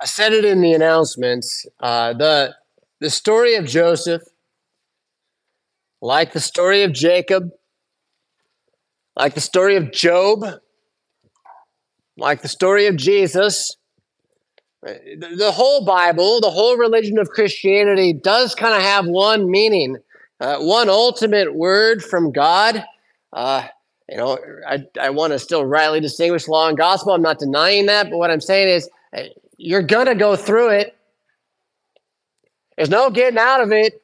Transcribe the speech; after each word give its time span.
I 0.00 0.06
said 0.06 0.32
it 0.32 0.44
in 0.44 0.60
the 0.60 0.72
announcements. 0.72 1.66
Uh, 1.80 2.12
the 2.12 2.54
the 3.00 3.10
story 3.10 3.54
of 3.54 3.66
Joseph, 3.66 4.22
like 6.00 6.32
the 6.32 6.40
story 6.40 6.82
of 6.82 6.92
Jacob, 6.92 7.50
like 9.16 9.34
the 9.34 9.40
story 9.40 9.76
of 9.76 9.92
Job, 9.92 10.44
like 12.16 12.42
the 12.42 12.48
story 12.48 12.86
of 12.86 12.96
Jesus, 12.96 13.76
the, 14.82 15.34
the 15.36 15.52
whole 15.52 15.84
Bible, 15.84 16.40
the 16.40 16.50
whole 16.50 16.76
religion 16.76 17.18
of 17.18 17.28
Christianity 17.28 18.12
does 18.12 18.54
kind 18.54 18.74
of 18.74 18.82
have 18.82 19.06
one 19.06 19.50
meaning, 19.50 19.96
uh, 20.40 20.58
one 20.58 20.88
ultimate 20.88 21.54
word 21.54 22.02
from 22.04 22.32
God. 22.32 22.84
Uh, 23.32 23.66
you 24.08 24.16
know, 24.16 24.38
I, 24.66 24.84
I 25.00 25.10
want 25.10 25.32
to 25.32 25.38
still 25.38 25.64
rightly 25.64 26.00
distinguish 26.00 26.46
law 26.46 26.68
and 26.68 26.76
gospel. 26.76 27.12
I'm 27.12 27.22
not 27.22 27.38
denying 27.38 27.86
that, 27.86 28.10
but 28.10 28.18
what 28.18 28.30
I'm 28.30 28.40
saying 28.40 28.68
is 28.68 28.88
you're 29.56 29.82
going 29.82 30.06
to 30.06 30.14
go 30.14 30.36
through 30.36 30.70
it. 30.70 30.96
There's 32.76 32.90
no 32.90 33.10
getting 33.10 33.38
out 33.38 33.62
of 33.62 33.72
it. 33.72 34.02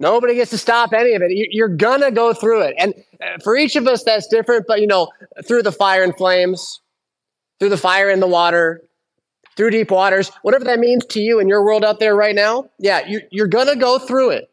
Nobody 0.00 0.34
gets 0.36 0.50
to 0.52 0.58
stop 0.58 0.92
any 0.92 1.14
of 1.14 1.22
it. 1.22 1.30
You're 1.32 1.68
going 1.68 2.02
to 2.02 2.10
go 2.10 2.32
through 2.32 2.62
it. 2.62 2.74
And 2.78 2.94
uh, 3.20 3.38
for 3.42 3.56
each 3.56 3.74
of 3.74 3.86
us, 3.88 4.04
that's 4.04 4.28
different, 4.28 4.66
but 4.68 4.80
you 4.80 4.86
know, 4.86 5.08
through 5.44 5.62
the 5.62 5.72
fire 5.72 6.04
and 6.04 6.16
flames, 6.16 6.80
through 7.58 7.70
the 7.70 7.76
fire 7.76 8.08
and 8.08 8.22
the 8.22 8.28
water, 8.28 8.82
through 9.56 9.70
deep 9.70 9.90
waters, 9.90 10.30
whatever 10.42 10.64
that 10.64 10.78
means 10.78 11.04
to 11.06 11.20
you 11.20 11.40
in 11.40 11.48
your 11.48 11.64
world 11.64 11.84
out 11.84 11.98
there 11.98 12.14
right 12.14 12.34
now, 12.34 12.70
yeah, 12.78 13.06
you, 13.08 13.20
you're 13.32 13.48
going 13.48 13.66
to 13.66 13.74
go 13.74 13.98
through 13.98 14.30
it. 14.30 14.50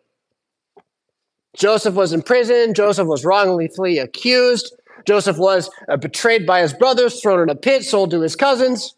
Joseph 1.56 1.94
was 1.94 2.12
in 2.12 2.24
prison. 2.24 2.74
Joseph 2.74 3.08
was 3.08 3.24
wrongly 3.24 4.00
accused. 4.00 4.76
Joseph 5.06 5.38
was 5.38 5.70
uh, 5.88 5.98
betrayed 5.98 6.48
by 6.48 6.62
his 6.62 6.74
brothers, 6.74 7.22
thrown 7.22 7.40
in 7.40 7.50
a 7.50 7.56
pit, 7.56 7.84
sold 7.84 8.12
to 8.12 8.22
his 8.22 8.36
cousins. 8.36 8.96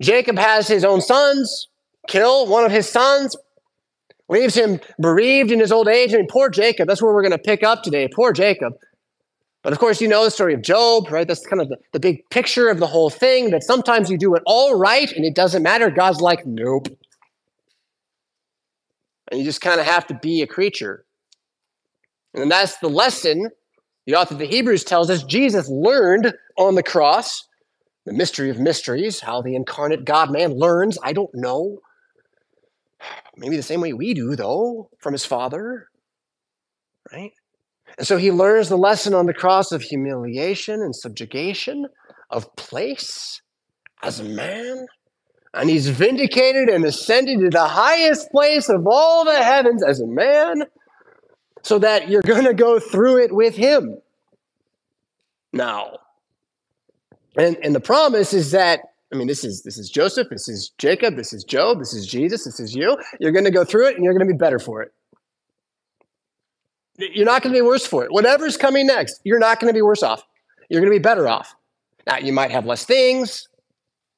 Jacob 0.00 0.38
has 0.38 0.68
his 0.68 0.84
own 0.84 1.00
sons, 1.00 1.68
kill 2.08 2.46
one 2.46 2.64
of 2.64 2.72
his 2.72 2.88
sons, 2.88 3.36
leaves 4.28 4.54
him 4.54 4.80
bereaved 5.00 5.50
in 5.50 5.60
his 5.60 5.72
old 5.72 5.88
age. 5.88 6.12
I 6.12 6.18
mean, 6.18 6.26
poor 6.28 6.48
Jacob. 6.48 6.88
That's 6.88 7.02
where 7.02 7.12
we're 7.12 7.22
going 7.22 7.32
to 7.32 7.38
pick 7.38 7.62
up 7.62 7.82
today. 7.82 8.08
Poor 8.08 8.32
Jacob. 8.32 8.74
But 9.62 9.72
of 9.72 9.78
course, 9.78 10.00
you 10.00 10.08
know 10.08 10.24
the 10.24 10.30
story 10.30 10.52
of 10.52 10.62
Job, 10.62 11.10
right? 11.10 11.26
That's 11.26 11.46
kind 11.46 11.62
of 11.62 11.68
the, 11.68 11.78
the 11.92 12.00
big 12.00 12.28
picture 12.30 12.68
of 12.68 12.78
the 12.78 12.86
whole 12.86 13.08
thing 13.08 13.50
that 13.50 13.62
sometimes 13.62 14.10
you 14.10 14.18
do 14.18 14.34
it 14.34 14.42
all 14.46 14.78
right 14.78 15.10
and 15.10 15.24
it 15.24 15.34
doesn't 15.34 15.62
matter. 15.62 15.90
God's 15.90 16.20
like, 16.20 16.44
nope. 16.44 16.88
And 19.30 19.40
you 19.40 19.44
just 19.44 19.62
kind 19.62 19.80
of 19.80 19.86
have 19.86 20.06
to 20.08 20.14
be 20.14 20.42
a 20.42 20.46
creature. 20.46 21.06
And 22.34 22.50
that's 22.50 22.76
the 22.78 22.90
lesson 22.90 23.48
the 24.06 24.16
author 24.16 24.34
of 24.34 24.38
the 24.38 24.46
Hebrews 24.46 24.84
tells 24.84 25.08
us 25.08 25.22
Jesus 25.22 25.68
learned 25.68 26.34
on 26.58 26.74
the 26.74 26.82
cross 26.82 27.44
the 28.04 28.12
mystery 28.12 28.50
of 28.50 28.58
mysteries, 28.58 29.20
how 29.20 29.42
the 29.42 29.54
incarnate 29.54 30.04
God 30.04 30.30
man 30.30 30.52
learns. 30.52 30.98
I 31.02 31.12
don't 31.12 31.34
know. 31.34 31.78
Maybe 33.36 33.56
the 33.56 33.62
same 33.62 33.80
way 33.80 33.92
we 33.92 34.14
do, 34.14 34.36
though, 34.36 34.90
from 34.98 35.12
his 35.12 35.24
Father, 35.24 35.88
right? 37.12 37.32
And 37.98 38.06
so 38.06 38.16
he 38.16 38.30
learns 38.30 38.68
the 38.68 38.76
lesson 38.76 39.14
on 39.14 39.26
the 39.26 39.34
cross 39.34 39.72
of 39.72 39.82
humiliation 39.82 40.80
and 40.80 40.94
subjugation, 40.94 41.86
of 42.30 42.54
place 42.56 43.40
as 44.02 44.20
a 44.20 44.24
man. 44.24 44.86
And 45.52 45.70
he's 45.70 45.88
vindicated 45.88 46.68
and 46.68 46.84
ascended 46.84 47.38
to 47.40 47.50
the 47.50 47.68
highest 47.68 48.30
place 48.30 48.68
of 48.68 48.86
all 48.86 49.24
the 49.24 49.40
heavens 49.40 49.84
as 49.84 50.00
a 50.00 50.06
man, 50.06 50.64
so 51.62 51.78
that 51.78 52.08
you're 52.08 52.22
going 52.22 52.44
to 52.44 52.54
go 52.54 52.80
through 52.80 53.22
it 53.22 53.32
with 53.32 53.54
him. 53.54 53.98
Now, 55.52 55.98
and, 57.36 57.56
and 57.62 57.74
the 57.74 57.80
promise 57.80 58.32
is 58.32 58.50
that 58.52 58.80
I 59.12 59.16
mean, 59.16 59.28
this 59.28 59.44
is 59.44 59.62
this 59.62 59.78
is 59.78 59.90
Joseph, 59.90 60.28
this 60.30 60.48
is 60.48 60.72
Jacob, 60.78 61.16
this 61.16 61.32
is 61.32 61.44
Job, 61.44 61.78
this 61.78 61.94
is 61.94 62.06
Jesus, 62.06 62.44
this 62.44 62.58
is 62.58 62.74
you. 62.74 62.96
You're 63.20 63.32
going 63.32 63.44
to 63.44 63.50
go 63.50 63.64
through 63.64 63.88
it, 63.88 63.94
and 63.94 64.04
you're 64.04 64.12
going 64.12 64.26
to 64.26 64.32
be 64.32 64.36
better 64.36 64.58
for 64.58 64.82
it. 64.82 64.92
You're 66.96 67.26
not 67.26 67.42
going 67.42 67.52
to 67.52 67.58
be 67.58 67.62
worse 67.62 67.86
for 67.86 68.04
it. 68.04 68.12
Whatever's 68.12 68.56
coming 68.56 68.86
next, 68.86 69.20
you're 69.24 69.38
not 69.38 69.60
going 69.60 69.72
to 69.72 69.76
be 69.76 69.82
worse 69.82 70.02
off. 70.02 70.22
You're 70.68 70.80
going 70.80 70.92
to 70.92 70.98
be 70.98 71.02
better 71.02 71.28
off. 71.28 71.54
Now, 72.06 72.18
you 72.18 72.32
might 72.32 72.50
have 72.50 72.66
less 72.66 72.84
things, 72.84 73.48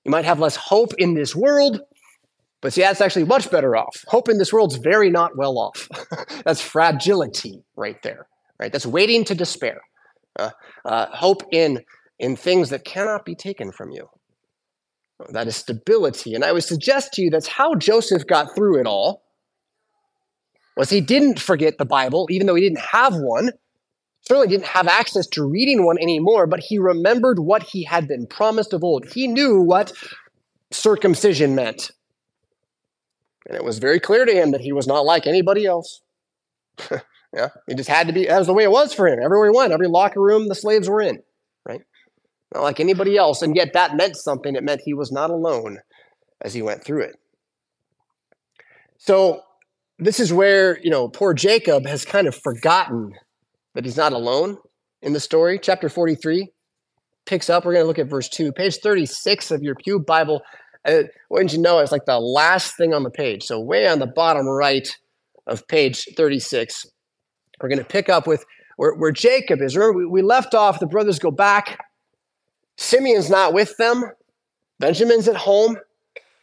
you 0.04 0.10
might 0.10 0.24
have 0.24 0.40
less 0.40 0.56
hope 0.56 0.94
in 0.98 1.14
this 1.14 1.34
world, 1.36 1.80
but 2.60 2.72
see, 2.72 2.80
that's 2.80 3.00
actually 3.00 3.24
much 3.24 3.50
better 3.50 3.76
off. 3.76 4.02
Hope 4.08 4.28
in 4.28 4.38
this 4.38 4.52
world's 4.52 4.76
very 4.76 5.10
not 5.10 5.36
well 5.36 5.58
off. 5.58 5.88
that's 6.44 6.60
fragility 6.60 7.62
right 7.76 8.02
there, 8.02 8.26
right? 8.58 8.72
That's 8.72 8.86
waiting 8.86 9.24
to 9.24 9.34
despair. 9.34 9.80
Uh, 10.38 10.50
uh, 10.84 11.06
hope 11.10 11.42
in 11.52 11.84
in 12.18 12.36
things 12.36 12.70
that 12.70 12.84
cannot 12.84 13.24
be 13.24 13.34
taken 13.34 13.72
from 13.72 13.90
you. 13.90 14.08
That 15.30 15.46
is 15.46 15.56
stability. 15.56 16.34
And 16.34 16.44
I 16.44 16.52
would 16.52 16.64
suggest 16.64 17.14
to 17.14 17.22
you 17.22 17.30
that's 17.30 17.46
how 17.46 17.74
Joseph 17.74 18.26
got 18.26 18.54
through 18.54 18.80
it 18.80 18.86
all 18.86 19.22
was 20.76 20.90
he 20.90 21.00
didn't 21.00 21.40
forget 21.40 21.78
the 21.78 21.86
Bible, 21.86 22.26
even 22.30 22.46
though 22.46 22.54
he 22.54 22.62
didn't 22.62 22.80
have 22.92 23.14
one. 23.16 23.50
Certainly 24.20 24.48
didn't 24.48 24.66
have 24.66 24.88
access 24.88 25.26
to 25.28 25.48
reading 25.48 25.86
one 25.86 25.98
anymore, 25.98 26.46
but 26.46 26.60
he 26.60 26.78
remembered 26.78 27.38
what 27.38 27.62
he 27.62 27.84
had 27.84 28.08
been 28.08 28.26
promised 28.26 28.72
of 28.72 28.84
old. 28.84 29.06
He 29.12 29.26
knew 29.26 29.60
what 29.60 29.92
circumcision 30.70 31.54
meant. 31.54 31.92
And 33.48 33.56
it 33.56 33.64
was 33.64 33.78
very 33.78 34.00
clear 34.00 34.24
to 34.24 34.32
him 34.32 34.50
that 34.50 34.60
he 34.60 34.72
was 34.72 34.86
not 34.86 35.04
like 35.04 35.26
anybody 35.26 35.64
else. 35.64 36.02
yeah, 37.32 37.50
he 37.68 37.74
just 37.74 37.88
had 37.88 38.08
to 38.08 38.12
be, 38.12 38.26
that 38.26 38.38
was 38.38 38.48
the 38.48 38.52
way 38.52 38.64
it 38.64 38.70
was 38.70 38.92
for 38.92 39.06
him. 39.06 39.20
Everywhere 39.22 39.50
he 39.50 39.56
went, 39.56 39.72
every 39.72 39.88
locker 39.88 40.20
room 40.20 40.48
the 40.48 40.54
slaves 40.54 40.88
were 40.88 41.00
in, 41.00 41.22
right? 41.64 41.82
Not 42.54 42.62
like 42.62 42.80
anybody 42.80 43.16
else. 43.16 43.42
And 43.42 43.56
yet 43.56 43.72
that 43.72 43.96
meant 43.96 44.16
something. 44.16 44.54
It 44.54 44.64
meant 44.64 44.82
he 44.84 44.94
was 44.94 45.10
not 45.10 45.30
alone 45.30 45.78
as 46.40 46.54
he 46.54 46.62
went 46.62 46.84
through 46.84 47.02
it. 47.02 47.16
So 48.98 49.42
this 49.98 50.20
is 50.20 50.32
where, 50.32 50.78
you 50.80 50.90
know, 50.90 51.08
poor 51.08 51.34
Jacob 51.34 51.86
has 51.86 52.04
kind 52.04 52.26
of 52.26 52.34
forgotten 52.34 53.12
that 53.74 53.84
he's 53.84 53.96
not 53.96 54.12
alone 54.12 54.58
in 55.02 55.12
the 55.12 55.20
story. 55.20 55.58
Chapter 55.60 55.88
43 55.88 56.50
picks 57.26 57.50
up. 57.50 57.64
We're 57.64 57.72
going 57.72 57.84
to 57.84 57.88
look 57.88 57.98
at 57.98 58.08
verse 58.08 58.28
2, 58.28 58.52
page 58.52 58.76
36 58.76 59.50
of 59.50 59.62
your 59.62 59.74
Pew 59.74 59.98
Bible. 59.98 60.42
Uh, 60.84 61.02
wouldn't 61.30 61.52
you 61.52 61.60
know, 61.60 61.78
it's 61.80 61.92
like 61.92 62.04
the 62.06 62.20
last 62.20 62.76
thing 62.76 62.94
on 62.94 63.02
the 63.02 63.10
page. 63.10 63.42
So, 63.42 63.60
way 63.60 63.88
on 63.88 63.98
the 63.98 64.06
bottom 64.06 64.46
right 64.46 64.88
of 65.46 65.66
page 65.66 66.06
36, 66.16 66.86
we're 67.60 67.68
going 67.68 67.78
to 67.78 67.84
pick 67.84 68.08
up 68.08 68.26
with 68.26 68.44
where, 68.76 68.94
where 68.94 69.10
Jacob 69.10 69.60
is. 69.60 69.76
Remember, 69.76 69.98
we, 69.98 70.06
we 70.06 70.22
left 70.22 70.54
off, 70.54 70.78
the 70.78 70.86
brothers 70.86 71.18
go 71.18 71.30
back. 71.30 71.78
Simeon's 72.76 73.30
not 73.30 73.52
with 73.52 73.76
them, 73.76 74.04
Benjamin's 74.78 75.28
at 75.28 75.36
home. 75.36 75.76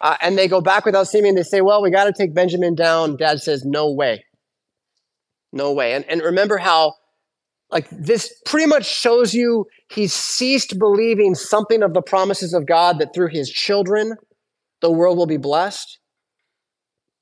Uh, 0.02 0.18
and 0.22 0.38
they 0.38 0.50
go 0.50 0.60
back 0.60 0.86
without 0.86 1.08
Simeon. 1.08 1.36
They 1.36 1.44
say, 1.44 1.62
well, 1.62 1.82
we 1.82 1.90
got 1.90 2.04
to 2.04 2.12
take 2.12 2.34
Benjamin 2.34 2.76
down. 2.76 3.16
Dad 3.16 3.40
says, 3.40 3.64
no 3.64 3.90
way. 3.90 4.26
No 5.54 5.72
way. 5.72 5.94
And, 5.94 6.04
and 6.10 6.22
remember 6.22 6.58
how, 6.58 6.96
like, 7.72 7.88
this 7.90 8.34
pretty 8.46 8.66
much 8.66 8.86
shows 8.86 9.34
you 9.34 9.66
he's 9.90 10.12
ceased 10.12 10.78
believing 10.78 11.36
something 11.36 11.82
of 11.82 11.94
the 11.94 12.02
promises 12.02 12.54
of 12.54 12.66
God 12.66 13.00
that 13.00 13.14
through 13.16 13.30
his 13.30 13.50
children, 13.50 14.16
the 14.82 14.92
world 14.92 15.18
will 15.18 15.26
be 15.26 15.38
blessed. 15.38 16.00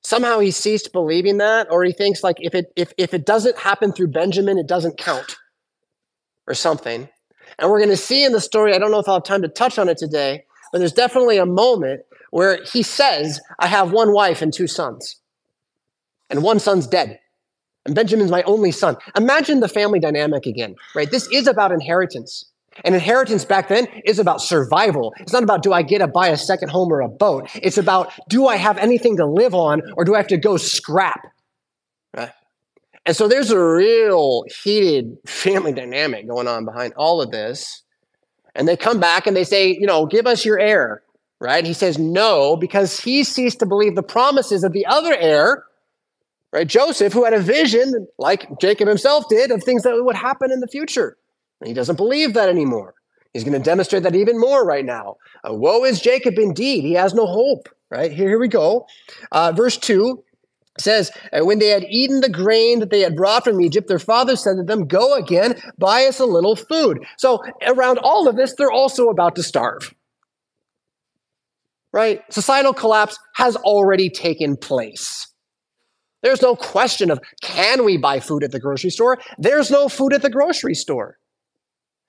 Somehow 0.03 0.39
he 0.39 0.49
ceased 0.49 0.91
believing 0.91 1.37
that, 1.37 1.67
or 1.69 1.83
he 1.83 1.93
thinks 1.93 2.23
like 2.23 2.37
if 2.39 2.55
it 2.55 2.65
if 2.75 2.91
if 2.97 3.13
it 3.13 3.27
doesn't 3.27 3.59
happen 3.59 3.93
through 3.93 4.07
Benjamin, 4.07 4.57
it 4.57 4.65
doesn't 4.65 4.97
count, 4.97 5.35
or 6.47 6.55
something. 6.55 7.07
And 7.59 7.69
we're 7.69 7.79
going 7.79 7.89
to 7.89 7.97
see 7.97 8.23
in 8.23 8.31
the 8.31 8.41
story. 8.41 8.73
I 8.73 8.79
don't 8.79 8.91
know 8.91 8.99
if 8.99 9.07
I'll 9.07 9.15
have 9.15 9.23
time 9.23 9.41
to 9.41 9.47
touch 9.47 9.77
on 9.77 9.89
it 9.89 9.97
today, 9.97 10.43
but 10.71 10.79
there's 10.79 10.93
definitely 10.93 11.37
a 11.37 11.45
moment 11.45 12.01
where 12.31 12.59
he 12.63 12.81
says, 12.81 13.39
I 13.59 13.67
have 13.67 13.91
one 13.91 14.13
wife 14.13 14.41
and 14.41 14.53
two 14.53 14.67
sons, 14.67 15.17
and 16.29 16.43
one 16.43 16.59
son's 16.59 16.87
dead. 16.87 17.19
And 17.85 17.95
Benjamin's 17.95 18.31
my 18.31 18.43
only 18.43 18.71
son. 18.71 18.95
Imagine 19.17 19.59
the 19.59 19.67
family 19.67 19.99
dynamic 19.99 20.45
again, 20.45 20.75
right? 20.95 21.09
This 21.09 21.27
is 21.31 21.47
about 21.47 21.71
inheritance. 21.71 22.45
And 22.83 22.95
inheritance 22.95 23.43
back 23.43 23.67
then 23.67 23.87
is 24.05 24.17
about 24.17 24.41
survival. 24.41 25.13
It's 25.19 25.33
not 25.33 25.43
about 25.43 25.61
do 25.61 25.73
I 25.73 25.81
get 25.81 25.99
to 25.99 26.07
buy 26.07 26.29
a 26.29 26.37
second 26.37 26.69
home 26.69 26.91
or 26.91 27.01
a 27.01 27.09
boat. 27.09 27.49
It's 27.55 27.77
about 27.77 28.13
do 28.29 28.47
I 28.47 28.55
have 28.55 28.77
anything 28.77 29.17
to 29.17 29.25
live 29.25 29.53
on 29.53 29.81
or 29.97 30.05
do 30.05 30.13
I 30.13 30.17
have 30.17 30.27
to 30.27 30.37
go 30.37 30.57
scrap? 30.57 31.19
Right? 32.15 32.31
And 33.05 33.15
so 33.15 33.27
there's 33.27 33.51
a 33.51 33.59
real 33.59 34.43
heated 34.63 35.17
family 35.25 35.73
dynamic 35.73 36.27
going 36.27 36.47
on 36.47 36.65
behind 36.65 36.93
all 36.95 37.21
of 37.21 37.31
this. 37.31 37.83
And 38.53 38.67
they 38.67 38.77
come 38.77 38.99
back 38.99 39.27
and 39.27 39.35
they 39.35 39.43
say, 39.43 39.69
you 39.69 39.87
know, 39.87 40.05
give 40.05 40.27
us 40.27 40.45
your 40.45 40.59
heir 40.59 41.01
right? 41.41 41.65
He 41.65 41.73
says 41.73 41.97
no 41.97 42.55
because 42.55 42.99
he 42.99 43.23
ceased 43.25 43.59
to 43.59 43.65
believe 43.65 43.95
the 43.95 44.03
promises 44.03 44.63
of 44.63 44.73
the 44.73 44.85
other 44.85 45.13
heir, 45.13 45.65
right? 46.53 46.67
Joseph, 46.67 47.11
who 47.11 47.25
had 47.25 47.33
a 47.33 47.39
vision, 47.39 48.07
like 48.19 48.47
Jacob 48.61 48.87
himself 48.87 49.25
did, 49.27 49.49
of 49.49 49.63
things 49.63 49.81
that 49.83 50.01
would 50.05 50.15
happen 50.15 50.51
in 50.51 50.59
the 50.59 50.67
future. 50.67 51.17
And 51.59 51.67
he 51.67 51.73
doesn't 51.73 51.95
believe 51.95 52.35
that 52.35 52.47
anymore. 52.47 52.93
He's 53.33 53.43
going 53.43 53.57
to 53.57 53.63
demonstrate 53.63 54.03
that 54.03 54.15
even 54.15 54.39
more 54.39 54.63
right 54.63 54.85
now. 54.85 55.17
Uh, 55.43 55.53
Woe 55.53 55.83
is 55.83 55.99
Jacob 55.99 56.37
indeed. 56.37 56.83
He 56.83 56.93
has 56.93 57.13
no 57.13 57.25
hope, 57.25 57.69
right? 57.89 58.11
Here, 58.11 58.29
here 58.29 58.39
we 58.39 58.47
go. 58.47 58.85
Uh, 59.31 59.51
verse 59.51 59.77
2 59.77 60.23
says, 60.79 61.11
and 61.31 61.45
When 61.45 61.59
they 61.59 61.67
had 61.67 61.83
eaten 61.89 62.21
the 62.21 62.29
grain 62.29 62.79
that 62.79 62.89
they 62.89 63.01
had 63.01 63.15
brought 63.15 63.43
from 63.43 63.61
Egypt, 63.61 63.87
their 63.87 63.99
father 63.99 64.35
said 64.35 64.55
to 64.57 64.63
them, 64.63 64.87
Go 64.87 65.13
again, 65.15 65.61
buy 65.77 66.05
us 66.05 66.19
a 66.19 66.25
little 66.25 66.55
food. 66.55 67.05
So, 67.17 67.43
around 67.67 67.99
all 67.99 68.27
of 68.27 68.35
this, 68.35 68.55
they're 68.57 68.71
also 68.71 69.09
about 69.09 69.35
to 69.35 69.43
starve 69.43 69.93
right? 71.93 72.21
Societal 72.31 72.73
collapse 72.73 73.17
has 73.35 73.55
already 73.57 74.09
taken 74.09 74.55
place. 74.57 75.27
There's 76.23 76.41
no 76.41 76.55
question 76.55 77.09
of 77.09 77.19
can 77.41 77.83
we 77.83 77.97
buy 77.97 78.19
food 78.19 78.43
at 78.43 78.51
the 78.51 78.59
grocery 78.59 78.91
store? 78.91 79.17
There's 79.37 79.71
no 79.71 79.89
food 79.89 80.13
at 80.13 80.21
the 80.21 80.29
grocery 80.29 80.75
store. 80.75 81.17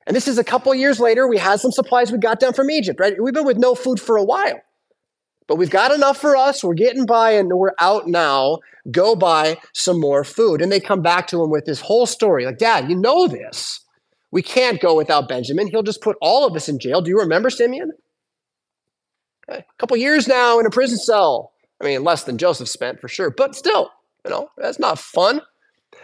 And 0.06 0.14
this 0.14 0.28
is 0.28 0.36
a 0.36 0.44
couple 0.44 0.74
years 0.74 1.00
later. 1.00 1.28
We 1.28 1.38
had 1.38 1.60
some 1.60 1.70
supplies 1.70 2.12
we 2.12 2.18
got 2.18 2.40
down 2.40 2.52
from 2.52 2.70
Egypt, 2.70 3.00
right? 3.00 3.14
We've 3.20 3.32
been 3.32 3.46
with 3.46 3.58
no 3.58 3.74
food 3.74 4.00
for 4.00 4.16
a 4.16 4.24
while. 4.24 4.60
But 5.52 5.58
we've 5.58 5.68
got 5.68 5.92
enough 5.92 6.16
for 6.16 6.34
us. 6.34 6.64
We're 6.64 6.72
getting 6.72 7.04
by 7.04 7.32
and 7.32 7.52
we're 7.52 7.74
out 7.78 8.08
now. 8.08 8.60
Go 8.90 9.14
buy 9.14 9.58
some 9.74 10.00
more 10.00 10.24
food. 10.24 10.62
And 10.62 10.72
they 10.72 10.80
come 10.80 11.02
back 11.02 11.26
to 11.26 11.42
him 11.42 11.50
with 11.50 11.66
this 11.66 11.78
whole 11.78 12.06
story 12.06 12.46
like, 12.46 12.56
Dad, 12.56 12.88
you 12.88 12.96
know 12.96 13.26
this. 13.26 13.80
We 14.30 14.40
can't 14.40 14.80
go 14.80 14.96
without 14.96 15.28
Benjamin. 15.28 15.66
He'll 15.66 15.82
just 15.82 16.00
put 16.00 16.16
all 16.22 16.46
of 16.46 16.56
us 16.56 16.70
in 16.70 16.78
jail. 16.78 17.02
Do 17.02 17.10
you 17.10 17.18
remember 17.18 17.50
Simeon? 17.50 17.92
Okay. 19.46 19.58
A 19.58 19.78
couple 19.78 19.98
years 19.98 20.26
now 20.26 20.58
in 20.58 20.64
a 20.64 20.70
prison 20.70 20.96
cell. 20.96 21.52
I 21.82 21.84
mean, 21.84 22.02
less 22.02 22.24
than 22.24 22.38
Joseph 22.38 22.70
spent 22.70 22.98
for 22.98 23.08
sure, 23.08 23.30
but 23.30 23.54
still, 23.54 23.90
you 24.24 24.30
know, 24.30 24.48
that's 24.56 24.78
not 24.78 24.98
fun. 24.98 25.42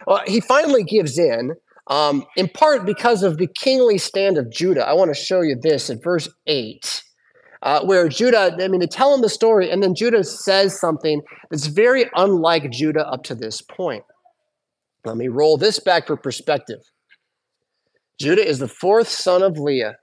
Well, 0.07 0.21
he 0.27 0.41
finally 0.41 0.85
gives 0.85 1.19
in, 1.19 1.55
um, 1.87 2.27
in 2.37 2.51
part 2.51 2.85
because 2.85 3.23
of 3.23 3.39
the 3.39 3.47
kingly 3.47 3.97
stand 3.97 4.37
of 4.37 4.53
Judah. 4.53 4.87
I 4.87 4.93
want 4.93 5.09
to 5.09 5.19
show 5.19 5.41
you 5.41 5.57
this 5.59 5.89
in 5.89 6.03
verse 6.03 6.29
8 6.47 7.03
uh, 7.63 7.85
where 7.85 8.09
Judah, 8.09 8.57
I 8.59 8.69
mean, 8.69 8.81
they 8.81 8.87
tell 8.87 9.15
him 9.15 9.21
the 9.21 9.29
story, 9.29 9.71
and 9.71 9.83
then 9.83 9.95
Judah 9.95 10.25
says 10.25 10.79
something 10.79 11.23
that's 11.51 11.67
very 11.67 12.07
unlike 12.15 12.71
Judah 12.71 13.07
up 13.09 13.25
to 13.25 13.35
this 13.35 13.63
point. 13.63 14.05
Let 15.05 15.17
me 15.17 15.29
roll 15.29 15.57
this 15.57 15.81
back 15.81 16.07
for 16.07 16.17
perspective. 16.17 16.81
Judah 18.21 18.47
is 18.47 18.59
the 18.59 18.69
fourth 18.69 19.09
son 19.09 19.43
of 19.43 19.59
Leah, 19.59 19.97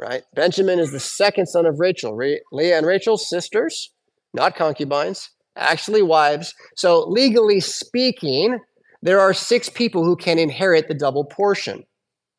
right? 0.00 0.22
Benjamin 0.34 0.78
is 0.78 0.92
the 0.92 1.00
second 1.00 1.46
son 1.46 1.66
of 1.66 1.80
Rachel. 1.80 2.14
Re- 2.14 2.42
Leah 2.52 2.78
and 2.78 2.86
Rachel, 2.86 3.16
sisters, 3.16 3.92
not 4.34 4.56
concubines, 4.56 5.30
actually 5.56 6.02
wives. 6.02 6.54
So, 6.76 7.04
legally 7.08 7.60
speaking, 7.60 8.58
there 9.02 9.20
are 9.20 9.32
six 9.32 9.68
people 9.68 10.04
who 10.04 10.16
can 10.16 10.38
inherit 10.38 10.88
the 10.88 10.94
double 10.94 11.24
portion. 11.24 11.84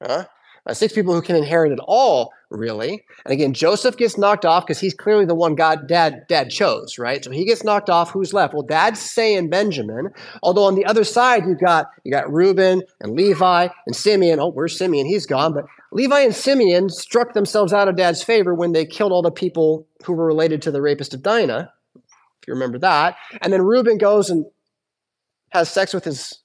Huh? 0.03 0.25
Uh, 0.65 0.73
six 0.73 0.94
people 0.94 1.13
who 1.13 1.21
can 1.21 1.35
inherit 1.35 1.71
it 1.71 1.79
all, 1.83 2.31
really. 2.50 3.06
And 3.25 3.34
again, 3.34 3.54
Joseph 3.54 3.98
gets 3.98 4.18
knocked 4.18 4.46
off 4.46 4.66
because 4.66 4.80
he's 4.80 4.94
clearly 4.94 5.25
the 5.25 5.36
one 5.36 5.56
God 5.56 5.88
dad 5.88 6.25
dad 6.28 6.50
chose, 6.50 6.98
right? 6.98 7.24
So 7.24 7.31
he 7.31 7.46
gets 7.46 7.63
knocked 7.63 7.90
off. 7.90 8.12
Who's 8.12 8.34
left? 8.34 8.54
Well, 8.54 8.63
dad's 8.63 9.00
saying 9.00 9.50
Benjamin. 9.50 10.10
Although 10.42 10.66
on 10.66 10.75
the 10.75 10.86
other 10.86 11.04
side, 11.04 11.46
you've 11.46 11.60
got 11.60 11.88
you 12.04 12.12
got 12.12 12.31
Reuben 12.31 12.84
and 13.00 13.13
Levi 13.13 13.68
and 13.86 13.96
Simeon. 13.96 14.40
Oh, 14.40 14.51
where's 14.51 14.78
Simeon? 14.78 15.06
He's 15.06 15.25
gone. 15.25 15.54
But 15.54 15.66
Levi 15.92 16.19
and 16.22 16.36
Simeon 16.36 16.90
struck 16.90 17.34
themselves 17.34 17.74
out 17.74 17.88
of 17.88 17.96
dad's 17.96 18.24
favor 18.24 18.54
when 18.54 18.72
they 18.72 18.86
killed 18.86 19.12
all 19.12 19.22
the 19.22 19.31
people 19.31 19.88
who 20.06 20.13
were 20.13 20.25
related 20.25 20.62
to 20.63 20.72
the 20.72 20.81
rapist 20.81 21.13
of 21.13 21.22
Dinah. 21.22 21.72
If 21.95 22.48
you 22.48 22.54
remember 22.54 22.80
that. 22.80 23.16
And 23.42 23.52
then 23.52 23.62
Reuben 23.62 23.98
goes 23.98 24.30
and 24.30 24.45
has 25.50 25.69
sex 25.69 25.94
with 25.94 26.04
his 26.04 26.40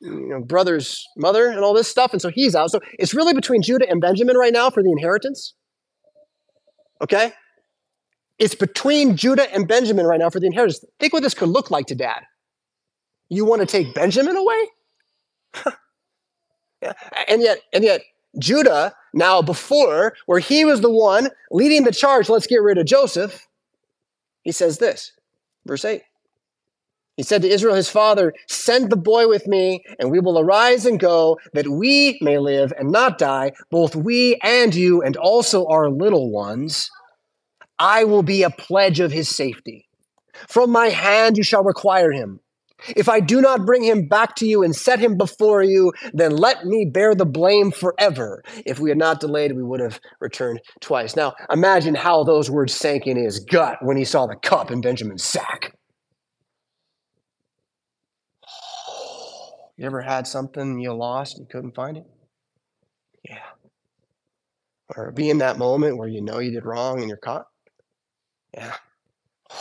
you 0.00 0.28
know, 0.28 0.40
brother's 0.40 1.04
mother 1.16 1.48
and 1.48 1.60
all 1.60 1.74
this 1.74 1.88
stuff. 1.88 2.12
And 2.12 2.20
so 2.20 2.30
he's 2.30 2.54
out. 2.54 2.70
So 2.70 2.80
it's 2.98 3.14
really 3.14 3.34
between 3.34 3.62
Judah 3.62 3.88
and 3.88 4.00
Benjamin 4.00 4.36
right 4.36 4.52
now 4.52 4.70
for 4.70 4.82
the 4.82 4.90
inheritance. 4.90 5.54
Okay? 7.02 7.32
It's 8.38 8.54
between 8.54 9.16
Judah 9.16 9.52
and 9.54 9.68
Benjamin 9.68 10.06
right 10.06 10.18
now 10.18 10.30
for 10.30 10.40
the 10.40 10.46
inheritance. 10.46 10.84
Think 10.98 11.12
what 11.12 11.22
this 11.22 11.34
could 11.34 11.48
look 11.48 11.70
like 11.70 11.86
to 11.86 11.94
dad. 11.94 12.22
You 13.28 13.44
want 13.44 13.60
to 13.60 13.66
take 13.66 13.94
Benjamin 13.94 14.36
away? 14.36 14.68
yeah. 16.82 16.92
And 17.28 17.40
yet, 17.40 17.60
and 17.72 17.84
yet, 17.84 18.02
Judah, 18.38 18.94
now 19.12 19.40
before, 19.40 20.14
where 20.26 20.40
he 20.40 20.64
was 20.64 20.80
the 20.80 20.90
one 20.90 21.30
leading 21.50 21.84
the 21.84 21.92
charge, 21.92 22.28
let's 22.28 22.46
get 22.46 22.62
rid 22.62 22.78
of 22.78 22.86
Joseph, 22.86 23.46
he 24.42 24.52
says 24.52 24.78
this, 24.78 25.12
verse 25.64 25.84
8. 25.84 26.02
He 27.16 27.22
said 27.22 27.42
to 27.42 27.48
Israel, 27.48 27.76
his 27.76 27.88
father, 27.88 28.34
Send 28.48 28.90
the 28.90 28.96
boy 28.96 29.28
with 29.28 29.46
me, 29.46 29.84
and 29.98 30.10
we 30.10 30.20
will 30.20 30.38
arise 30.38 30.84
and 30.84 30.98
go, 30.98 31.38
that 31.52 31.68
we 31.68 32.18
may 32.20 32.38
live 32.38 32.72
and 32.76 32.90
not 32.90 33.18
die, 33.18 33.52
both 33.70 33.94
we 33.94 34.36
and 34.42 34.74
you, 34.74 35.00
and 35.02 35.16
also 35.16 35.66
our 35.66 35.90
little 35.90 36.30
ones. 36.30 36.90
I 37.78 38.04
will 38.04 38.22
be 38.22 38.42
a 38.42 38.50
pledge 38.50 39.00
of 39.00 39.12
his 39.12 39.28
safety. 39.28 39.88
From 40.48 40.70
my 40.70 40.88
hand 40.88 41.36
you 41.36 41.44
shall 41.44 41.62
require 41.62 42.10
him. 42.10 42.40
If 42.96 43.08
I 43.08 43.20
do 43.20 43.40
not 43.40 43.64
bring 43.64 43.82
him 43.82 44.08
back 44.08 44.34
to 44.36 44.46
you 44.46 44.62
and 44.62 44.74
set 44.74 44.98
him 44.98 45.16
before 45.16 45.62
you, 45.62 45.92
then 46.12 46.36
let 46.36 46.66
me 46.66 46.84
bear 46.84 47.14
the 47.14 47.24
blame 47.24 47.70
forever. 47.70 48.42
If 48.66 48.78
we 48.78 48.90
had 48.90 48.98
not 48.98 49.20
delayed, 49.20 49.56
we 49.56 49.62
would 49.62 49.80
have 49.80 50.00
returned 50.20 50.60
twice. 50.80 51.16
Now, 51.16 51.34
imagine 51.50 51.94
how 51.94 52.24
those 52.24 52.50
words 52.50 52.74
sank 52.74 53.06
in 53.06 53.16
his 53.16 53.38
gut 53.38 53.78
when 53.80 53.96
he 53.96 54.04
saw 54.04 54.26
the 54.26 54.36
cup 54.36 54.70
in 54.70 54.80
Benjamin's 54.80 55.24
sack. 55.24 55.72
You 59.76 59.86
ever 59.86 60.02
had 60.02 60.26
something 60.26 60.78
you 60.78 60.92
lost 60.92 61.36
and 61.36 61.46
you 61.46 61.48
couldn't 61.50 61.74
find 61.74 61.96
it? 61.96 62.06
Yeah. 63.28 63.38
Or 64.96 65.10
be 65.10 65.30
in 65.30 65.38
that 65.38 65.58
moment 65.58 65.96
where 65.96 66.08
you 66.08 66.20
know 66.20 66.38
you 66.38 66.52
did 66.52 66.64
wrong 66.64 67.00
and 67.00 67.08
you're 67.08 67.16
caught? 67.16 67.46
Yeah. 68.52 68.74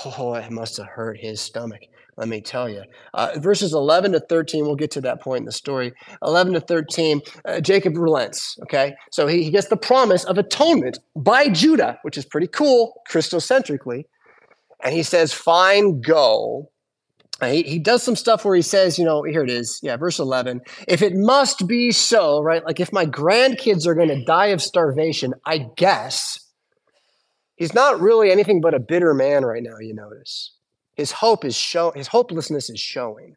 Oh, 0.06 0.34
it 0.34 0.52
must 0.52 0.78
have 0.78 0.88
hurt 0.88 1.18
his 1.20 1.40
stomach. 1.40 1.82
Let 2.18 2.28
me 2.28 2.42
tell 2.42 2.70
you. 2.70 2.84
Uh, 3.14 3.32
verses 3.38 3.74
11 3.74 4.12
to 4.12 4.20
13, 4.20 4.66
we'll 4.66 4.76
get 4.76 4.92
to 4.92 5.02
that 5.02 5.22
point 5.22 5.42
in 5.42 5.46
the 5.46 5.52
story. 5.52 5.94
11 6.24 6.54
to 6.54 6.60
13, 6.60 7.22
uh, 7.46 7.60
Jacob 7.60 7.98
relents, 7.98 8.58
okay? 8.64 8.94
So 9.12 9.26
he, 9.26 9.44
he 9.44 9.50
gets 9.50 9.68
the 9.68 9.78
promise 9.78 10.24
of 10.26 10.38
atonement 10.38 11.00
by 11.16 11.50
Judah, 11.50 11.98
which 12.04 12.18
is 12.18 12.26
pretty 12.26 12.48
cool, 12.48 13.02
Christocentrically. 13.10 14.04
And 14.84 14.94
he 14.94 15.02
says, 15.02 15.34
Fine, 15.34 16.02
go. 16.02 16.70
He, 17.52 17.64
he 17.64 17.80
does 17.80 18.04
some 18.04 18.16
stuff 18.16 18.46
where 18.46 18.56
he 18.56 18.62
says, 18.62 18.98
you 18.98 19.06
know, 19.06 19.24
here 19.24 19.44
it 19.44 19.50
is. 19.50 19.80
Yeah, 19.84 19.98
verse 19.98 20.20
11. 20.20 20.62
If 20.88 21.02
it 21.02 21.14
must 21.16 21.68
be 21.68 21.92
so, 21.92 22.42
right? 22.42 22.64
Like 22.66 22.80
if 22.80 22.94
my 22.94 23.06
grandkids 23.06 23.86
are 23.88 23.96
going 23.96 24.10
to 24.10 24.24
die 24.24 24.48
of 24.48 24.62
starvation, 24.62 25.34
I 25.46 25.70
guess. 25.76 26.40
He's 27.56 27.74
not 27.74 28.00
really 28.00 28.32
anything 28.32 28.62
but 28.62 28.74
a 28.74 28.80
bitter 28.80 29.14
man 29.14 29.46
right 29.46 29.64
now, 29.64 29.78
you 29.80 29.94
notice. 29.94 30.54
His 30.96 31.12
hope 31.12 31.46
is 31.46 31.56
show 31.56 31.92
his 31.96 32.08
hopelessness 32.08 32.70
is 32.70 32.80
showing. 32.80 33.36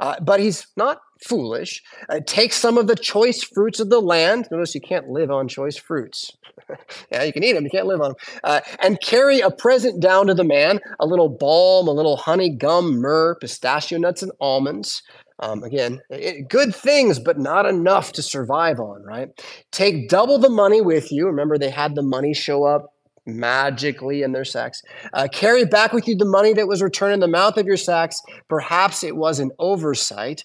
Uh, 0.00 0.16
but 0.20 0.40
he's 0.40 0.66
not 0.76 1.00
foolish. 1.26 1.82
Uh, 2.08 2.20
take 2.24 2.52
some 2.52 2.78
of 2.78 2.86
the 2.86 2.94
choice 2.94 3.42
fruits 3.42 3.80
of 3.80 3.90
the 3.90 4.00
land. 4.00 4.46
Notice 4.50 4.74
you 4.74 4.80
can't 4.80 5.08
live 5.08 5.30
on 5.30 5.48
choice 5.48 5.76
fruits. 5.76 6.30
yeah, 7.12 7.22
you 7.22 7.32
can 7.32 7.44
eat 7.44 7.52
them, 7.52 7.64
you 7.64 7.70
can't 7.70 7.86
live 7.86 8.00
on 8.00 8.10
them. 8.10 8.16
Uh, 8.44 8.60
and 8.80 9.00
carry 9.00 9.40
a 9.40 9.50
present 9.50 10.00
down 10.00 10.26
to 10.26 10.34
the 10.34 10.44
man 10.44 10.80
a 11.00 11.06
little 11.06 11.28
balm, 11.28 11.88
a 11.88 11.92
little 11.92 12.16
honey, 12.16 12.50
gum, 12.50 13.00
myrrh, 13.00 13.36
pistachio 13.40 13.98
nuts, 13.98 14.22
and 14.22 14.32
almonds. 14.40 15.02
Um, 15.40 15.62
again, 15.62 16.00
it, 16.10 16.48
good 16.48 16.74
things, 16.74 17.20
but 17.20 17.38
not 17.38 17.64
enough 17.64 18.12
to 18.12 18.22
survive 18.22 18.80
on, 18.80 19.04
right? 19.04 19.28
Take 19.70 20.08
double 20.08 20.38
the 20.38 20.50
money 20.50 20.80
with 20.80 21.12
you. 21.12 21.26
Remember, 21.26 21.58
they 21.58 21.70
had 21.70 21.94
the 21.94 22.02
money 22.02 22.34
show 22.34 22.64
up 22.64 22.92
magically 23.28 24.22
in 24.22 24.32
their 24.32 24.44
sacks. 24.44 24.82
Uh, 25.12 25.28
carry 25.30 25.64
back 25.64 25.92
with 25.92 26.08
you 26.08 26.16
the 26.16 26.24
money 26.24 26.54
that 26.54 26.66
was 26.66 26.82
returned 26.82 27.14
in 27.14 27.20
the 27.20 27.28
mouth 27.28 27.56
of 27.56 27.66
your 27.66 27.76
sacks. 27.76 28.20
Perhaps 28.48 29.04
it 29.04 29.16
was 29.16 29.38
an 29.38 29.50
oversight. 29.58 30.44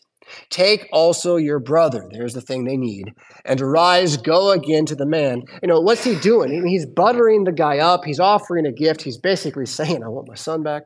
Take 0.49 0.87
also 0.91 1.35
your 1.35 1.59
brother. 1.59 2.07
There's 2.11 2.33
the 2.33 2.41
thing 2.41 2.63
they 2.63 2.77
need. 2.77 3.13
And 3.45 3.61
arise, 3.61 4.17
go 4.17 4.51
again 4.51 4.85
to 4.87 4.95
the 4.95 5.05
man. 5.05 5.43
You 5.61 5.67
know, 5.67 5.79
what's 5.79 6.03
he 6.03 6.15
doing? 6.19 6.65
He's 6.65 6.85
buttering 6.85 7.43
the 7.43 7.51
guy 7.51 7.79
up. 7.79 8.05
He's 8.05 8.19
offering 8.19 8.65
a 8.65 8.71
gift. 8.71 9.01
He's 9.01 9.17
basically 9.17 9.65
saying, 9.67 10.03
I 10.03 10.07
want 10.07 10.27
my 10.27 10.35
son 10.35 10.63
back. 10.63 10.83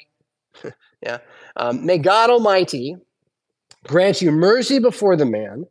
yeah. 1.01 1.19
Um, 1.55 1.85
may 1.85 1.97
God 1.97 2.29
Almighty 2.29 2.95
grant 3.85 4.21
you 4.21 4.31
mercy 4.31 4.79
before 4.79 5.15
the 5.15 5.25
man, 5.25 5.65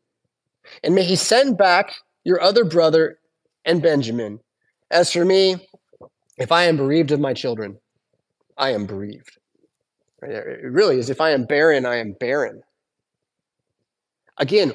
and 0.83 0.95
may 0.95 1.05
he 1.05 1.17
send 1.17 1.59
back 1.59 1.93
your 2.25 2.41
other 2.41 2.65
brother 2.65 3.19
and 3.65 3.83
Benjamin. 3.83 4.41
As 4.91 5.13
for 5.13 5.25
me, 5.25 5.57
if 6.39 6.53
I 6.53 6.65
am 6.65 6.77
bereaved 6.77 7.11
of 7.11 7.21
my 7.21 7.35
children, 7.35 7.79
I 8.57 8.71
am 8.71 8.87
bereaved. 8.87 9.39
It 10.23 10.63
really 10.63 10.99
is. 10.99 11.11
If 11.11 11.21
I 11.21 11.31
am 11.31 11.45
barren, 11.45 11.85
I 11.85 11.97
am 11.97 12.15
barren. 12.19 12.63
Again, 14.39 14.73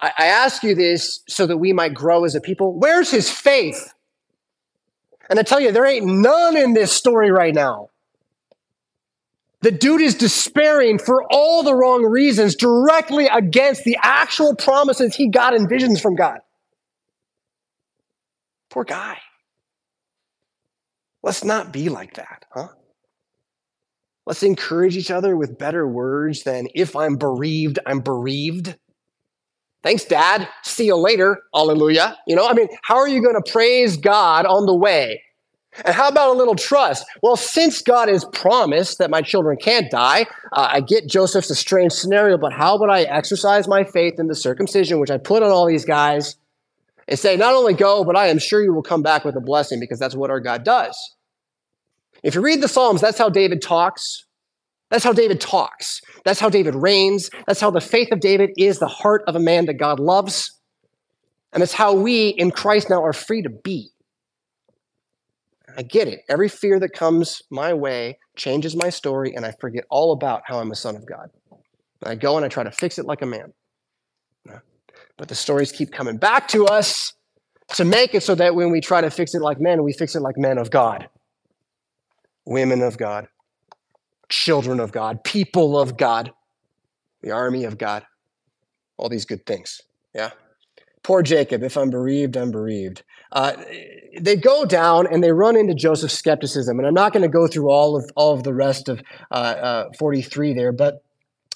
I, 0.00 0.12
I 0.18 0.26
ask 0.26 0.62
you 0.62 0.74
this 0.74 1.20
so 1.28 1.46
that 1.46 1.58
we 1.58 1.72
might 1.72 1.94
grow 1.94 2.24
as 2.24 2.34
a 2.34 2.40
people. 2.40 2.78
Where's 2.78 3.10
his 3.10 3.30
faith? 3.30 3.92
And 5.28 5.38
I 5.38 5.42
tell 5.42 5.60
you, 5.60 5.72
there 5.72 5.86
ain't 5.86 6.06
none 6.06 6.56
in 6.56 6.74
this 6.74 6.92
story 6.92 7.30
right 7.30 7.54
now. 7.54 7.90
The 9.62 9.70
dude 9.70 10.00
is 10.00 10.14
despairing 10.14 10.98
for 10.98 11.24
all 11.30 11.62
the 11.62 11.74
wrong 11.74 12.02
reasons, 12.04 12.56
directly 12.56 13.26
against 13.26 13.84
the 13.84 13.98
actual 14.02 14.56
promises 14.56 15.14
he 15.14 15.28
got 15.28 15.54
in 15.54 15.68
visions 15.68 16.00
from 16.00 16.16
God. 16.16 16.38
Poor 18.70 18.84
guy. 18.84 19.18
Let's 21.22 21.44
not 21.44 21.72
be 21.72 21.90
like 21.90 22.14
that, 22.14 22.46
huh? 22.50 22.68
Let's 24.24 24.42
encourage 24.42 24.96
each 24.96 25.10
other 25.10 25.36
with 25.36 25.58
better 25.58 25.86
words 25.86 26.44
than 26.44 26.68
if 26.74 26.96
I'm 26.96 27.16
bereaved, 27.16 27.78
I'm 27.84 28.00
bereaved. 28.00 28.76
Thanks, 29.82 30.04
Dad. 30.04 30.48
See 30.62 30.86
you 30.86 30.96
later. 30.96 31.42
Hallelujah. 31.54 32.16
You 32.26 32.36
know, 32.36 32.46
I 32.48 32.52
mean, 32.54 32.68
how 32.82 32.96
are 32.96 33.08
you 33.08 33.22
going 33.22 33.40
to 33.42 33.50
praise 33.52 33.96
God 33.96 34.46
on 34.46 34.66
the 34.66 34.74
way 34.74 35.22
And 35.84 35.94
how 35.94 36.08
about 36.08 36.34
a 36.34 36.38
little 36.38 36.54
trust? 36.56 37.06
Well, 37.22 37.36
since 37.36 37.80
God 37.82 38.08
has 38.08 38.24
promised 38.26 38.98
that 38.98 39.10
my 39.10 39.22
children 39.22 39.56
can't 39.56 39.90
die, 39.90 40.26
uh, 40.52 40.68
I 40.72 40.80
get 40.80 41.08
Joseph's 41.08 41.50
a 41.50 41.54
strange 41.54 41.92
scenario, 41.92 42.36
but 42.38 42.52
how 42.52 42.78
would 42.78 42.90
I 42.90 43.02
exercise 43.02 43.68
my 43.68 43.84
faith 43.84 44.14
in 44.18 44.26
the 44.26 44.34
circumcision 44.34 45.00
which 45.00 45.10
I 45.10 45.18
put 45.18 45.42
on 45.42 45.50
all 45.50 45.66
these 45.66 45.84
guys 45.84 46.36
and 47.08 47.18
say, 47.18 47.36
not 47.36 47.54
only 47.54 47.74
go, 47.74 48.04
but 48.04 48.16
I 48.16 48.26
am 48.28 48.38
sure 48.38 48.62
you 48.62 48.74
will 48.74 48.82
come 48.82 49.02
back 49.02 49.24
with 49.24 49.36
a 49.36 49.40
blessing 49.40 49.80
because 49.80 49.98
that's 49.98 50.14
what 50.16 50.30
our 50.30 50.40
God 50.40 50.64
does. 50.64 50.96
If 52.22 52.34
you 52.34 52.42
read 52.42 52.62
the 52.62 52.68
Psalms, 52.68 53.00
that's 53.00 53.18
how 53.18 53.30
David 53.30 53.62
talks. 53.62 54.26
That's 54.90 55.04
how 55.04 55.12
David 55.12 55.40
talks. 55.40 56.00
That's 56.24 56.40
how 56.40 56.48
David 56.48 56.74
reigns. 56.74 57.30
That's 57.46 57.60
how 57.60 57.70
the 57.70 57.80
faith 57.80 58.10
of 58.12 58.20
David 58.20 58.50
is 58.56 58.78
the 58.78 58.88
heart 58.88 59.22
of 59.26 59.36
a 59.36 59.40
man 59.40 59.66
that 59.66 59.74
God 59.74 60.00
loves. 60.00 60.52
And 61.52 61.60
that's 61.60 61.72
how 61.72 61.94
we 61.94 62.28
in 62.28 62.50
Christ 62.50 62.90
now 62.90 63.02
are 63.04 63.12
free 63.12 63.42
to 63.42 63.50
be. 63.50 63.90
I 65.76 65.82
get 65.82 66.08
it. 66.08 66.20
Every 66.28 66.48
fear 66.48 66.80
that 66.80 66.92
comes 66.92 67.42
my 67.50 67.72
way 67.72 68.18
changes 68.36 68.74
my 68.74 68.90
story, 68.90 69.34
and 69.34 69.46
I 69.46 69.52
forget 69.60 69.84
all 69.88 70.12
about 70.12 70.42
how 70.44 70.58
I'm 70.58 70.72
a 70.72 70.76
son 70.76 70.96
of 70.96 71.06
God. 71.06 71.30
I 72.02 72.16
go 72.16 72.36
and 72.36 72.44
I 72.44 72.48
try 72.48 72.64
to 72.64 72.72
fix 72.72 72.98
it 72.98 73.06
like 73.06 73.22
a 73.22 73.26
man. 73.26 73.52
But 75.16 75.28
the 75.28 75.34
stories 75.34 75.70
keep 75.70 75.92
coming 75.92 76.16
back 76.16 76.48
to 76.48 76.64
us 76.64 77.12
to 77.74 77.84
make 77.84 78.14
it 78.14 78.22
so 78.22 78.34
that 78.34 78.54
when 78.54 78.70
we 78.70 78.80
try 78.80 79.02
to 79.02 79.10
fix 79.10 79.34
it 79.34 79.42
like 79.42 79.60
men, 79.60 79.82
we 79.82 79.92
fix 79.92 80.16
it 80.16 80.20
like 80.20 80.38
men 80.38 80.56
of 80.56 80.70
God, 80.70 81.08
women 82.46 82.80
of 82.80 82.96
God, 82.96 83.28
children 84.30 84.80
of 84.80 84.92
God, 84.92 85.22
people 85.24 85.78
of 85.78 85.96
God, 85.96 86.32
the 87.22 87.32
army 87.32 87.64
of 87.64 87.76
God, 87.76 88.04
all 88.96 89.08
these 89.08 89.24
good 89.24 89.44
things. 89.44 89.80
Yeah? 90.14 90.30
Poor 91.02 91.22
Jacob, 91.22 91.62
if 91.62 91.76
I'm 91.76 91.90
bereaved, 91.90 92.36
I'm 92.36 92.50
bereaved. 92.50 93.02
Uh, 93.32 93.52
they 94.20 94.36
go 94.36 94.64
down 94.64 95.06
and 95.06 95.22
they 95.22 95.32
run 95.32 95.56
into 95.56 95.74
Joseph's 95.74 96.18
skepticism. 96.18 96.78
And 96.78 96.86
I'm 96.86 96.94
not 96.94 97.12
going 97.12 97.22
to 97.22 97.28
go 97.28 97.46
through 97.46 97.70
all 97.70 97.96
of, 97.96 98.10
all 98.16 98.34
of 98.34 98.42
the 98.42 98.54
rest 98.54 98.88
of 98.88 99.02
uh, 99.30 99.34
uh, 99.34 99.84
43 99.98 100.54
there, 100.54 100.72
but 100.72 101.02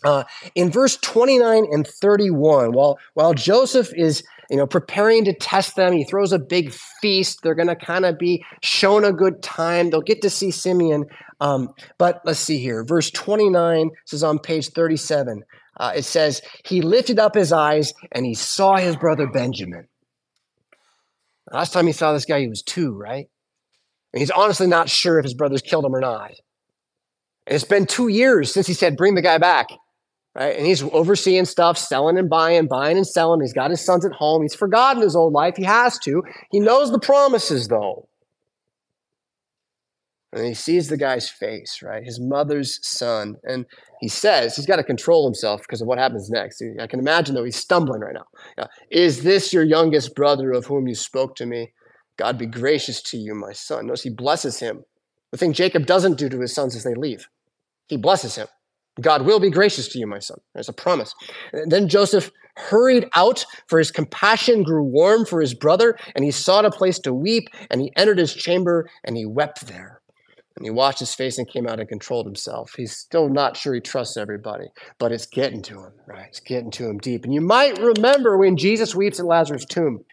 uh, 0.04 0.24
in 0.54 0.70
verse 0.70 0.96
29 0.98 1.66
and 1.70 1.86
31, 1.86 2.72
while, 2.72 2.98
while 3.14 3.34
Joseph 3.34 3.92
is 3.94 4.22
you 4.50 4.56
know, 4.56 4.66
preparing 4.66 5.24
to 5.24 5.32
test 5.32 5.76
them, 5.76 5.92
he 5.92 6.04
throws 6.04 6.32
a 6.32 6.38
big 6.38 6.72
feast. 7.00 7.40
They're 7.42 7.54
going 7.54 7.68
to 7.68 7.76
kind 7.76 8.04
of 8.04 8.18
be 8.18 8.44
shown 8.62 9.04
a 9.04 9.12
good 9.12 9.42
time. 9.42 9.90
They'll 9.90 10.00
get 10.00 10.22
to 10.22 10.30
see 10.30 10.50
Simeon. 10.50 11.06
Um, 11.40 11.70
but 11.98 12.20
let's 12.24 12.38
see 12.38 12.58
here. 12.58 12.84
Verse 12.84 13.10
29 13.10 13.90
says 14.06 14.22
on 14.22 14.38
page 14.38 14.70
37, 14.70 15.42
uh, 15.78 15.92
it 15.96 16.04
says, 16.04 16.42
He 16.64 16.82
lifted 16.82 17.18
up 17.18 17.34
his 17.34 17.52
eyes 17.52 17.92
and 18.12 18.24
he 18.24 18.34
saw 18.34 18.76
his 18.76 18.96
brother 18.96 19.26
Benjamin. 19.26 19.88
Last 21.52 21.72
time 21.72 21.86
he 21.86 21.92
saw 21.92 22.12
this 22.12 22.24
guy, 22.24 22.40
he 22.40 22.48
was 22.48 22.62
two, 22.62 22.94
right? 22.94 23.28
And 24.12 24.20
he's 24.20 24.30
honestly 24.30 24.66
not 24.66 24.88
sure 24.88 25.18
if 25.18 25.24
his 25.24 25.34
brothers 25.34 25.62
killed 25.62 25.84
him 25.84 25.94
or 25.94 26.00
not. 26.00 26.30
And 27.46 27.54
it's 27.54 27.64
been 27.64 27.86
two 27.86 28.08
years 28.08 28.52
since 28.52 28.66
he 28.66 28.74
said, 28.74 28.96
Bring 28.96 29.14
the 29.14 29.22
guy 29.22 29.38
back 29.38 29.68
right? 30.34 30.56
And 30.56 30.66
he's 30.66 30.82
overseeing 30.82 31.44
stuff, 31.44 31.78
selling 31.78 32.18
and 32.18 32.28
buying, 32.28 32.66
buying 32.66 32.96
and 32.96 33.06
selling. 33.06 33.40
He's 33.40 33.52
got 33.52 33.70
his 33.70 33.84
sons 33.84 34.04
at 34.04 34.12
home. 34.12 34.42
He's 34.42 34.54
forgotten 34.54 35.02
his 35.02 35.16
old 35.16 35.32
life. 35.32 35.54
He 35.56 35.64
has 35.64 35.98
to. 36.00 36.22
He 36.50 36.60
knows 36.60 36.90
the 36.90 36.98
promises, 36.98 37.68
though. 37.68 38.08
And 40.32 40.44
he 40.44 40.54
sees 40.54 40.88
the 40.88 40.96
guy's 40.96 41.30
face, 41.30 41.80
right? 41.80 42.02
His 42.02 42.20
mother's 42.20 42.80
son. 42.82 43.36
And 43.44 43.66
he 44.00 44.08
says, 44.08 44.56
he's 44.56 44.66
got 44.66 44.76
to 44.76 44.82
control 44.82 45.24
himself 45.24 45.60
because 45.60 45.80
of 45.80 45.86
what 45.86 45.98
happens 45.98 46.28
next. 46.28 46.60
I 46.80 46.88
can 46.88 46.98
imagine, 46.98 47.36
though, 47.36 47.44
he's 47.44 47.54
stumbling 47.54 48.00
right 48.00 48.14
now. 48.14 48.66
Is 48.90 49.22
this 49.22 49.52
your 49.52 49.62
youngest 49.62 50.16
brother 50.16 50.50
of 50.50 50.66
whom 50.66 50.88
you 50.88 50.96
spoke 50.96 51.36
to 51.36 51.46
me? 51.46 51.72
God 52.16 52.36
be 52.36 52.46
gracious 52.46 53.00
to 53.02 53.16
you, 53.16 53.34
my 53.34 53.52
son. 53.52 53.86
Notice 53.86 54.02
he 54.02 54.10
blesses 54.10 54.58
him. 54.58 54.84
The 55.30 55.38
thing 55.38 55.52
Jacob 55.52 55.86
doesn't 55.86 56.18
do 56.18 56.28
to 56.28 56.40
his 56.40 56.52
sons 56.52 56.74
as 56.74 56.82
they 56.82 56.94
leave, 56.94 57.28
he 57.86 57.96
blesses 57.96 58.34
him. 58.34 58.48
God 59.00 59.22
will 59.22 59.40
be 59.40 59.50
gracious 59.50 59.88
to 59.88 59.98
you, 59.98 60.06
my 60.06 60.20
son. 60.20 60.38
There's 60.54 60.68
a 60.68 60.72
promise. 60.72 61.14
And 61.52 61.70
then 61.70 61.88
Joseph 61.88 62.30
hurried 62.56 63.08
out, 63.14 63.44
for 63.66 63.78
his 63.78 63.90
compassion 63.90 64.62
grew 64.62 64.84
warm 64.84 65.26
for 65.26 65.40
his 65.40 65.54
brother, 65.54 65.96
and 66.14 66.24
he 66.24 66.30
sought 66.30 66.64
a 66.64 66.70
place 66.70 66.98
to 67.00 67.12
weep, 67.12 67.48
and 67.70 67.80
he 67.80 67.92
entered 67.96 68.18
his 68.18 68.32
chamber, 68.32 68.88
and 69.04 69.16
he 69.16 69.26
wept 69.26 69.66
there. 69.66 70.00
And 70.56 70.64
he 70.64 70.70
washed 70.70 71.00
his 71.00 71.12
face 71.12 71.36
and 71.36 71.48
came 71.48 71.66
out 71.66 71.80
and 71.80 71.88
controlled 71.88 72.26
himself. 72.26 72.74
He's 72.76 72.96
still 72.96 73.28
not 73.28 73.56
sure 73.56 73.74
he 73.74 73.80
trusts 73.80 74.16
everybody, 74.16 74.66
but 75.00 75.10
it's 75.10 75.26
getting 75.26 75.62
to 75.62 75.80
him, 75.80 75.92
right? 76.06 76.28
It's 76.28 76.38
getting 76.38 76.70
to 76.72 76.88
him 76.88 76.98
deep. 76.98 77.24
And 77.24 77.34
you 77.34 77.40
might 77.40 77.76
remember 77.78 78.38
when 78.38 78.56
Jesus 78.56 78.94
weeps 78.94 79.18
at 79.18 79.26
Lazarus' 79.26 79.64
tomb. 79.64 80.04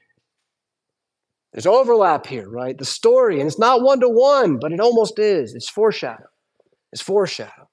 There's 1.54 1.68
overlap 1.68 2.26
here, 2.26 2.50
right? 2.50 2.76
The 2.76 2.86
story, 2.86 3.40
and 3.40 3.48
it's 3.48 3.60
not 3.60 3.84
one 3.84 4.00
to 4.00 4.10
one, 4.10 4.58
but 4.60 4.72
it 4.72 4.80
almost 4.80 5.20
is. 5.20 5.54
It's 5.54 5.70
foreshadow. 5.70 6.26
It's 6.92 7.04
foreshadow. 7.04 7.68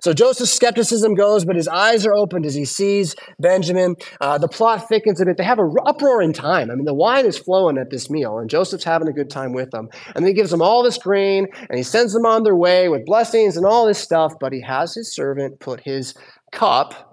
So 0.00 0.12
Joseph's 0.12 0.52
skepticism 0.52 1.14
goes, 1.14 1.44
but 1.44 1.56
his 1.56 1.68
eyes 1.68 2.06
are 2.06 2.14
opened 2.14 2.46
as 2.46 2.54
he 2.54 2.64
sees 2.64 3.14
Benjamin. 3.38 3.96
Uh, 4.20 4.38
the 4.38 4.48
plot 4.48 4.88
thickens 4.88 5.20
a 5.20 5.24
bit. 5.24 5.36
They 5.36 5.44
have 5.44 5.58
an 5.58 5.74
uproar 5.86 6.22
in 6.22 6.32
time. 6.32 6.70
I 6.70 6.74
mean, 6.74 6.84
the 6.84 6.94
wine 6.94 7.26
is 7.26 7.38
flowing 7.38 7.78
at 7.78 7.90
this 7.90 8.10
meal, 8.10 8.38
and 8.38 8.48
Joseph's 8.48 8.84
having 8.84 9.08
a 9.08 9.12
good 9.12 9.30
time 9.30 9.52
with 9.52 9.70
them. 9.70 9.88
And 10.14 10.24
then 10.24 10.28
he 10.28 10.34
gives 10.34 10.50
them 10.50 10.62
all 10.62 10.82
this 10.82 10.98
grain, 10.98 11.46
and 11.68 11.76
he 11.76 11.82
sends 11.82 12.12
them 12.12 12.26
on 12.26 12.42
their 12.42 12.56
way 12.56 12.88
with 12.88 13.04
blessings 13.04 13.56
and 13.56 13.66
all 13.66 13.86
this 13.86 13.98
stuff, 13.98 14.32
but 14.40 14.52
he 14.52 14.62
has 14.62 14.94
his 14.94 15.14
servant 15.14 15.60
put 15.60 15.80
his 15.80 16.14
cup 16.52 17.10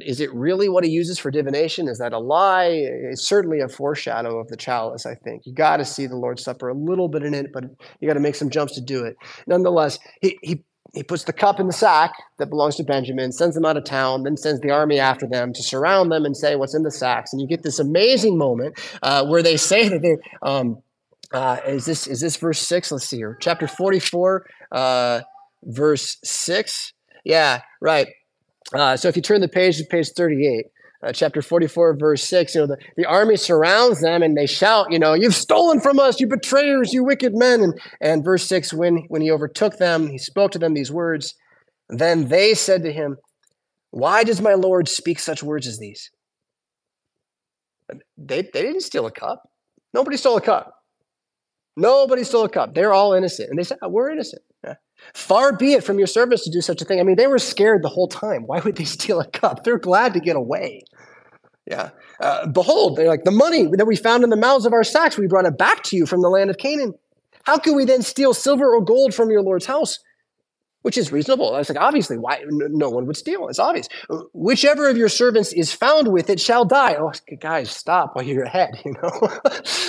is 0.00 0.20
it 0.20 0.32
really 0.32 0.68
what 0.68 0.84
he 0.84 0.90
uses 0.90 1.18
for 1.18 1.30
divination? 1.30 1.88
Is 1.88 1.98
that 1.98 2.12
a 2.12 2.18
lie? 2.18 2.70
It's 3.10 3.26
certainly 3.26 3.60
a 3.60 3.68
foreshadow 3.68 4.38
of 4.38 4.48
the 4.48 4.56
chalice, 4.56 5.06
I 5.06 5.14
think. 5.14 5.42
You 5.46 5.54
got 5.54 5.78
to 5.78 5.84
see 5.84 6.06
the 6.06 6.16
Lord's 6.16 6.44
Supper 6.44 6.68
a 6.68 6.74
little 6.74 7.08
bit 7.08 7.22
in 7.22 7.34
it, 7.34 7.46
but 7.52 7.64
you 8.00 8.08
got 8.08 8.14
to 8.14 8.20
make 8.20 8.34
some 8.34 8.50
jumps 8.50 8.74
to 8.74 8.80
do 8.80 9.04
it. 9.04 9.16
Nonetheless, 9.46 9.98
he, 10.20 10.38
he 10.42 10.64
he 10.94 11.02
puts 11.02 11.24
the 11.24 11.32
cup 11.32 11.58
in 11.58 11.66
the 11.66 11.72
sack 11.72 12.12
that 12.38 12.48
belongs 12.48 12.76
to 12.76 12.84
Benjamin, 12.84 13.32
sends 13.32 13.54
them 13.54 13.64
out 13.64 13.76
of 13.76 13.84
town, 13.84 14.22
then 14.22 14.36
sends 14.36 14.60
the 14.60 14.70
army 14.70 14.98
after 14.98 15.26
them 15.26 15.52
to 15.52 15.62
surround 15.62 16.12
them 16.12 16.24
and 16.24 16.36
say 16.36 16.56
what's 16.56 16.74
in 16.74 16.82
the 16.82 16.90
sacks. 16.90 17.32
And 17.32 17.42
you 17.42 17.48
get 17.48 17.62
this 17.62 17.78
amazing 17.78 18.38
moment 18.38 18.78
uh, 19.02 19.26
where 19.26 19.42
they 19.42 19.56
say 19.56 19.88
that 19.88 20.02
they 20.02 20.16
um, 20.42 20.82
uh, 21.32 21.58
is 21.66 21.84
this 21.84 22.06
is 22.06 22.20
this 22.20 22.36
verse 22.36 22.60
six? 22.60 22.92
Let's 22.92 23.06
see 23.06 23.16
here, 23.16 23.36
chapter 23.40 23.66
forty 23.66 23.98
four, 23.98 24.46
uh, 24.70 25.22
verse 25.64 26.16
six. 26.22 26.92
Yeah, 27.24 27.62
right. 27.80 28.08
Uh, 28.72 28.96
so 28.96 29.08
if 29.08 29.16
you 29.16 29.22
turn 29.22 29.40
the 29.40 29.48
page 29.48 29.78
to 29.78 29.84
page 29.84 30.10
thirty 30.10 30.46
eight 30.46 30.66
uh, 31.04 31.12
chapter 31.12 31.42
44, 31.42 31.96
verse 31.98 32.22
6, 32.24 32.54
you 32.54 32.60
know, 32.62 32.66
the, 32.66 32.78
the 32.96 33.04
army 33.04 33.36
surrounds 33.36 34.00
them 34.00 34.22
and 34.22 34.36
they 34.36 34.46
shout, 34.46 34.90
you 34.90 34.98
know, 34.98 35.12
you've 35.12 35.34
stolen 35.34 35.80
from 35.80 35.98
us, 35.98 36.18
you 36.18 36.26
betrayers, 36.26 36.92
you 36.92 37.04
wicked 37.04 37.34
men. 37.34 37.60
And, 37.60 37.80
and 38.00 38.24
verse 38.24 38.46
6, 38.46 38.72
when, 38.72 39.04
when 39.08 39.20
he 39.20 39.30
overtook 39.30 39.76
them, 39.76 40.08
he 40.08 40.18
spoke 40.18 40.52
to 40.52 40.58
them 40.58 40.74
these 40.74 40.90
words. 40.90 41.34
Then 41.88 42.28
they 42.28 42.54
said 42.54 42.82
to 42.84 42.92
him, 42.92 43.18
Why 43.90 44.24
does 44.24 44.40
my 44.40 44.54
Lord 44.54 44.88
speak 44.88 45.18
such 45.18 45.42
words 45.42 45.66
as 45.66 45.78
these? 45.78 46.10
They, 48.16 48.42
they 48.42 48.62
didn't 48.62 48.80
steal 48.80 49.06
a 49.06 49.12
cup. 49.12 49.42
Nobody 49.92 50.16
stole 50.16 50.38
a 50.38 50.40
cup. 50.40 50.74
Nobody 51.76 52.24
stole 52.24 52.44
a 52.44 52.48
cup. 52.48 52.74
They're 52.74 52.94
all 52.94 53.12
innocent. 53.12 53.50
And 53.50 53.58
they 53.58 53.64
said, 53.64 53.78
We're 53.82 54.10
innocent. 54.10 54.42
Far 55.12 55.56
be 55.56 55.74
it 55.74 55.84
from 55.84 55.98
your 55.98 56.06
servants 56.06 56.44
to 56.44 56.50
do 56.50 56.60
such 56.60 56.80
a 56.80 56.84
thing. 56.84 57.00
I 57.00 57.02
mean, 57.02 57.16
they 57.16 57.26
were 57.26 57.38
scared 57.38 57.82
the 57.82 57.88
whole 57.88 58.08
time. 58.08 58.44
Why 58.46 58.60
would 58.60 58.76
they 58.76 58.84
steal 58.96 59.20
a 59.20 59.26
cup? 59.26 59.64
They're 59.64 59.78
glad 59.78 60.14
to 60.14 60.20
get 60.20 60.36
away. 60.36 60.84
Yeah. 61.66 61.90
Uh, 62.20 62.46
Behold, 62.46 62.96
they're 62.96 63.08
like, 63.08 63.24
the 63.24 63.30
money 63.30 63.68
that 63.76 63.86
we 63.86 63.96
found 63.96 64.22
in 64.24 64.30
the 64.30 64.36
mouths 64.36 64.66
of 64.66 64.72
our 64.72 64.84
sacks, 64.84 65.16
we 65.18 65.26
brought 65.26 65.46
it 65.46 65.56
back 65.58 65.82
to 65.84 65.96
you 65.96 66.06
from 66.06 66.20
the 66.22 66.28
land 66.28 66.50
of 66.50 66.58
Canaan. 66.58 66.94
How 67.44 67.58
can 67.58 67.74
we 67.74 67.84
then 67.84 68.02
steal 68.02 68.32
silver 68.34 68.74
or 68.74 68.82
gold 68.82 69.14
from 69.14 69.30
your 69.30 69.42
Lord's 69.42 69.66
house? 69.66 69.98
Which 70.82 70.98
is 70.98 71.10
reasonable. 71.10 71.54
I 71.54 71.58
was 71.58 71.70
like, 71.70 71.80
obviously, 71.80 72.18
why 72.18 72.42
no 72.46 72.90
one 72.90 73.06
would 73.06 73.16
steal? 73.16 73.48
It's 73.48 73.58
obvious. 73.58 73.88
Whichever 74.34 74.86
of 74.90 74.98
your 74.98 75.08
servants 75.08 75.50
is 75.54 75.72
found 75.72 76.08
with 76.12 76.28
it 76.28 76.38
shall 76.38 76.66
die. 76.66 76.96
Oh, 76.98 77.10
guys, 77.40 77.70
stop 77.70 78.10
while 78.14 78.24
you're 78.26 78.44
ahead, 78.44 78.78
you 78.84 78.92
know. 79.02 79.38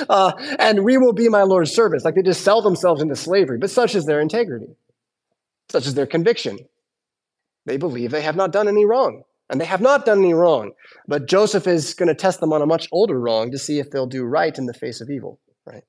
uh, 0.07 0.31
and 0.57 0.86
we 0.86 0.98
will 0.98 1.12
be 1.12 1.27
my 1.27 1.43
Lord's 1.43 1.72
servants. 1.74 2.05
Like 2.05 2.15
they 2.15 2.22
just 2.22 2.43
sell 2.45 2.62
themselves 2.62 3.01
into 3.01 3.17
slavery, 3.17 3.57
but 3.57 3.69
such 3.69 3.93
is 3.93 4.05
their 4.05 4.22
integrity, 4.22 4.67
such 5.69 5.88
as 5.88 5.93
their 5.93 6.05
conviction. 6.05 6.60
They 7.65 7.77
believe 7.77 8.12
they 8.12 8.22
have 8.22 8.36
not 8.36 8.51
done 8.51 8.67
any 8.67 8.86
wrong. 8.86 9.24
And 9.50 9.62
they 9.62 9.65
have 9.65 9.81
not 9.81 10.05
done 10.05 10.19
any 10.19 10.34
wrong. 10.34 10.72
But 11.07 11.27
Joseph 11.27 11.67
is 11.67 11.93
going 11.93 12.07
to 12.07 12.15
test 12.15 12.39
them 12.39 12.51
on 12.51 12.62
a 12.62 12.65
much 12.65 12.88
older 12.91 13.19
wrong 13.19 13.51
to 13.51 13.60
see 13.60 13.79
if 13.79 13.91
they'll 13.91 14.07
do 14.07 14.24
right 14.24 14.57
in 14.57 14.65
the 14.65 14.74
face 14.74 15.01
of 15.01 15.10
evil, 15.10 15.39
right? 15.67 15.84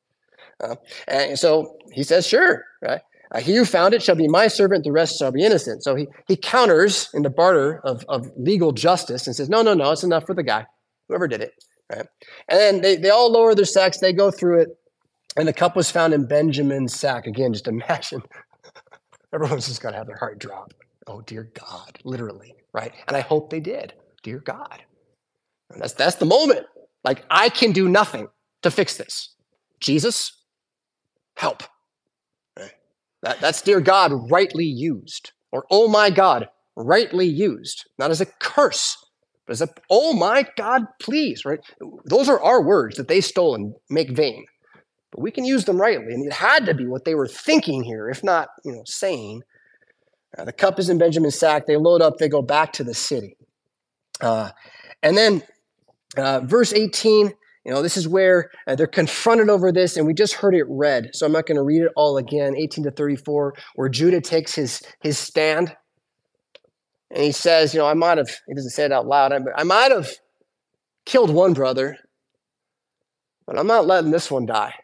Uh, 0.62 0.76
and 1.08 1.38
so 1.38 1.76
he 1.92 2.02
says, 2.02 2.26
sure, 2.26 2.64
right? 2.82 3.00
Uh, 3.32 3.40
he 3.40 3.56
who 3.56 3.64
found 3.64 3.94
it 3.94 4.02
shall 4.02 4.14
be 4.14 4.28
my 4.28 4.46
servant, 4.46 4.84
the 4.84 4.92
rest 4.92 5.18
shall 5.18 5.32
be 5.32 5.44
innocent. 5.44 5.82
So 5.82 5.94
he, 5.94 6.06
he 6.28 6.36
counters 6.36 7.08
in 7.14 7.22
the 7.22 7.30
barter 7.30 7.80
of, 7.82 8.04
of 8.08 8.30
legal 8.36 8.72
justice 8.72 9.26
and 9.26 9.34
says, 9.34 9.48
no, 9.48 9.62
no, 9.62 9.74
no, 9.74 9.90
it's 9.90 10.04
enough 10.04 10.26
for 10.26 10.34
the 10.34 10.42
guy, 10.42 10.66
whoever 11.08 11.26
did 11.26 11.40
it, 11.40 11.52
right? 11.90 12.06
And 12.48 12.58
then 12.60 12.80
they, 12.82 12.96
they 12.96 13.10
all 13.10 13.32
lower 13.32 13.54
their 13.54 13.64
sacks, 13.64 13.98
they 13.98 14.12
go 14.12 14.30
through 14.30 14.60
it, 14.60 14.68
and 15.36 15.48
the 15.48 15.52
cup 15.52 15.76
was 15.76 15.90
found 15.90 16.14
in 16.14 16.26
Benjamin's 16.26 16.94
sack. 16.94 17.26
Again, 17.26 17.52
just 17.52 17.68
imagine. 17.68 18.22
Everyone's 19.36 19.68
just 19.68 19.82
got 19.82 19.92
to 19.92 19.96
have 19.98 20.08
their 20.08 20.16
heart 20.16 20.40
drop. 20.40 20.74
Oh, 21.06 21.20
dear 21.20 21.52
God, 21.54 21.98
literally 22.02 22.56
right? 22.76 22.92
And 23.08 23.16
I 23.16 23.20
hope 23.20 23.48
they 23.48 23.60
did. 23.60 23.94
Dear 24.22 24.38
God. 24.40 24.82
that's, 25.78 25.94
that's 25.94 26.16
the 26.16 26.26
moment. 26.26 26.66
Like, 27.04 27.24
I 27.30 27.48
can 27.48 27.72
do 27.72 27.88
nothing 27.88 28.28
to 28.62 28.70
fix 28.70 28.98
this. 28.98 29.34
Jesus, 29.80 30.30
help. 31.36 31.62
That, 33.22 33.40
that's 33.40 33.62
dear 33.62 33.80
God 33.80 34.30
rightly 34.30 34.66
used, 34.66 35.32
or 35.50 35.64
oh 35.70 35.88
my 35.88 36.10
God 36.10 36.48
rightly 36.76 37.26
used, 37.26 37.86
not 37.98 38.10
as 38.10 38.20
a 38.20 38.26
curse, 38.26 38.96
but 39.46 39.52
as 39.52 39.62
a 39.62 39.68
oh 39.88 40.12
my 40.12 40.46
God, 40.56 40.82
please, 41.00 41.44
right? 41.44 41.60
Those 42.04 42.28
are 42.28 42.40
our 42.40 42.62
words 42.62 42.96
that 42.98 43.08
they 43.08 43.22
stole 43.22 43.54
and 43.54 43.74
make 43.88 44.10
vain. 44.10 44.44
But 45.16 45.22
we 45.22 45.30
can 45.30 45.46
use 45.46 45.64
them 45.64 45.80
rightly, 45.80 46.12
and 46.12 46.24
it 46.24 46.32
had 46.34 46.66
to 46.66 46.74
be 46.74 46.86
what 46.86 47.06
they 47.06 47.14
were 47.14 47.26
thinking 47.26 47.82
here, 47.82 48.10
if 48.10 48.22
not, 48.22 48.50
you 48.64 48.72
know, 48.72 48.82
saying. 48.84 49.42
Uh, 50.36 50.44
the 50.44 50.52
cup 50.52 50.78
is 50.78 50.90
in 50.90 50.98
Benjamin's 50.98 51.38
sack. 51.38 51.66
They 51.66 51.78
load 51.78 52.02
up. 52.02 52.18
They 52.18 52.28
go 52.28 52.42
back 52.42 52.74
to 52.74 52.84
the 52.84 52.92
city. 52.92 53.38
Uh, 54.20 54.50
and 55.02 55.16
then 55.16 55.42
uh, 56.18 56.40
verse 56.40 56.74
18, 56.74 57.32
you 57.64 57.72
know, 57.72 57.80
this 57.80 57.96
is 57.96 58.06
where 58.06 58.50
uh, 58.66 58.74
they're 58.74 58.86
confronted 58.86 59.48
over 59.48 59.72
this, 59.72 59.96
and 59.96 60.06
we 60.06 60.12
just 60.12 60.34
heard 60.34 60.54
it 60.54 60.66
read. 60.68 61.08
So 61.14 61.24
I'm 61.24 61.32
not 61.32 61.46
going 61.46 61.56
to 61.56 61.62
read 61.62 61.82
it 61.82 61.92
all 61.96 62.18
again. 62.18 62.54
18 62.54 62.84
to 62.84 62.90
34, 62.90 63.54
where 63.74 63.88
Judah 63.88 64.20
takes 64.20 64.54
his 64.54 64.82
his 65.00 65.16
stand, 65.18 65.74
and 67.10 67.24
he 67.24 67.32
says, 67.32 67.72
you 67.72 67.80
know, 67.80 67.86
I 67.86 67.94
might 67.94 68.18
have. 68.18 68.28
He 68.46 68.54
doesn't 68.54 68.70
say 68.70 68.84
it 68.84 68.92
out 68.92 69.06
loud. 69.06 69.32
I, 69.32 69.38
I 69.56 69.62
might 69.62 69.92
have 69.92 70.10
killed 71.06 71.30
one 71.30 71.54
brother, 71.54 71.96
but 73.46 73.58
I'm 73.58 73.66
not 73.66 73.86
letting 73.86 74.10
this 74.10 74.30
one 74.30 74.44
die. 74.44 74.74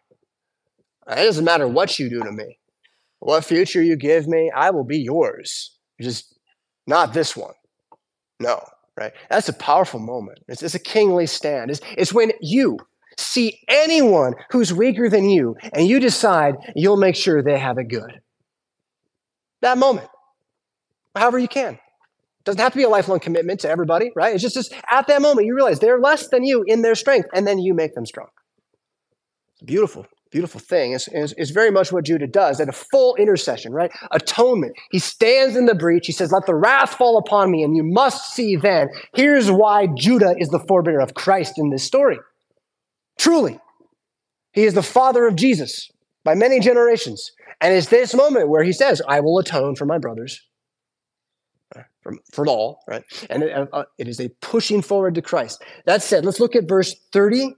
It 1.08 1.16
doesn't 1.16 1.44
matter 1.44 1.66
what 1.66 1.98
you 1.98 2.08
do 2.08 2.22
to 2.22 2.32
me, 2.32 2.58
what 3.18 3.44
future 3.44 3.82
you 3.82 3.96
give 3.96 4.28
me, 4.28 4.50
I 4.54 4.70
will 4.70 4.84
be 4.84 4.98
yours. 4.98 5.76
Just 6.00 6.38
not 6.86 7.12
this 7.12 7.36
one. 7.36 7.54
No 8.40 8.60
right? 8.96 9.12
That's 9.30 9.48
a 9.48 9.54
powerful 9.54 10.00
moment. 10.00 10.38
It's, 10.48 10.62
it's 10.62 10.74
a 10.74 10.78
kingly 10.78 11.26
stand. 11.26 11.70
It's, 11.70 11.80
it's 11.96 12.12
when 12.12 12.32
you 12.40 12.78
see 13.16 13.60
anyone 13.68 14.34
who's 14.50 14.72
weaker 14.72 15.08
than 15.08 15.28
you 15.28 15.56
and 15.72 15.86
you 15.86 16.00
decide 16.00 16.56
you'll 16.74 16.96
make 16.96 17.16
sure 17.16 17.42
they 17.42 17.58
have 17.58 17.78
it 17.78 17.88
good. 17.88 18.20
That 19.60 19.78
moment, 19.78 20.08
however 21.14 21.38
you 21.38 21.48
can. 21.48 21.78
Doesn't 22.44 22.60
have 22.60 22.72
to 22.72 22.78
be 22.78 22.82
a 22.82 22.88
lifelong 22.88 23.20
commitment 23.20 23.60
to 23.60 23.70
everybody, 23.70 24.10
right? 24.16 24.34
It's 24.34 24.42
just, 24.42 24.56
just 24.56 24.74
at 24.90 25.06
that 25.06 25.22
moment 25.22 25.46
you 25.46 25.54
realize 25.54 25.78
they're 25.78 26.00
less 26.00 26.28
than 26.28 26.44
you 26.44 26.64
in 26.66 26.82
their 26.82 26.96
strength, 26.96 27.28
and 27.32 27.46
then 27.46 27.60
you 27.60 27.72
make 27.72 27.94
them 27.94 28.04
strong. 28.04 28.26
It's 29.52 29.62
beautiful 29.62 30.06
beautiful 30.32 30.60
thing 30.60 30.92
is, 30.92 31.08
is, 31.08 31.50
very 31.50 31.70
much 31.70 31.92
what 31.92 32.04
Judah 32.04 32.26
does 32.26 32.58
at 32.58 32.68
a 32.68 32.72
full 32.72 33.14
intercession, 33.16 33.72
right? 33.72 33.92
Atonement. 34.10 34.74
He 34.90 34.98
stands 34.98 35.54
in 35.54 35.66
the 35.66 35.74
breach. 35.74 36.06
He 36.06 36.12
says, 36.12 36.32
Let 36.32 36.46
the 36.46 36.54
wrath 36.54 36.94
fall 36.94 37.18
upon 37.18 37.50
me, 37.50 37.62
and 37.62 37.76
you 37.76 37.84
must 37.84 38.34
see 38.34 38.56
then. 38.56 38.88
Here's 39.14 39.50
why 39.50 39.86
Judah 39.88 40.34
is 40.38 40.48
the 40.48 40.58
forebearer 40.58 41.02
of 41.02 41.14
Christ 41.14 41.58
in 41.58 41.70
this 41.70 41.84
story. 41.84 42.18
Truly, 43.18 43.60
he 44.52 44.64
is 44.64 44.74
the 44.74 44.82
father 44.82 45.26
of 45.26 45.36
Jesus 45.36 45.90
by 46.24 46.34
many 46.34 46.58
generations. 46.58 47.30
And 47.60 47.74
it's 47.74 47.88
this 47.88 48.14
moment 48.14 48.48
where 48.48 48.64
he 48.64 48.72
says, 48.72 49.02
I 49.06 49.20
will 49.20 49.38
atone 49.38 49.76
for 49.76 49.86
my 49.86 49.98
brothers. 49.98 50.40
For, 52.02 52.14
for 52.32 52.46
all, 52.48 52.80
right? 52.88 53.04
And 53.30 53.44
it, 53.44 53.68
uh, 53.72 53.84
it 53.96 54.08
is 54.08 54.18
a 54.18 54.28
pushing 54.40 54.82
forward 54.82 55.14
to 55.14 55.22
Christ. 55.22 55.62
That 55.86 56.02
said, 56.02 56.24
let's 56.24 56.40
look 56.40 56.56
at 56.56 56.68
verse 56.68 56.96
30 57.12 57.54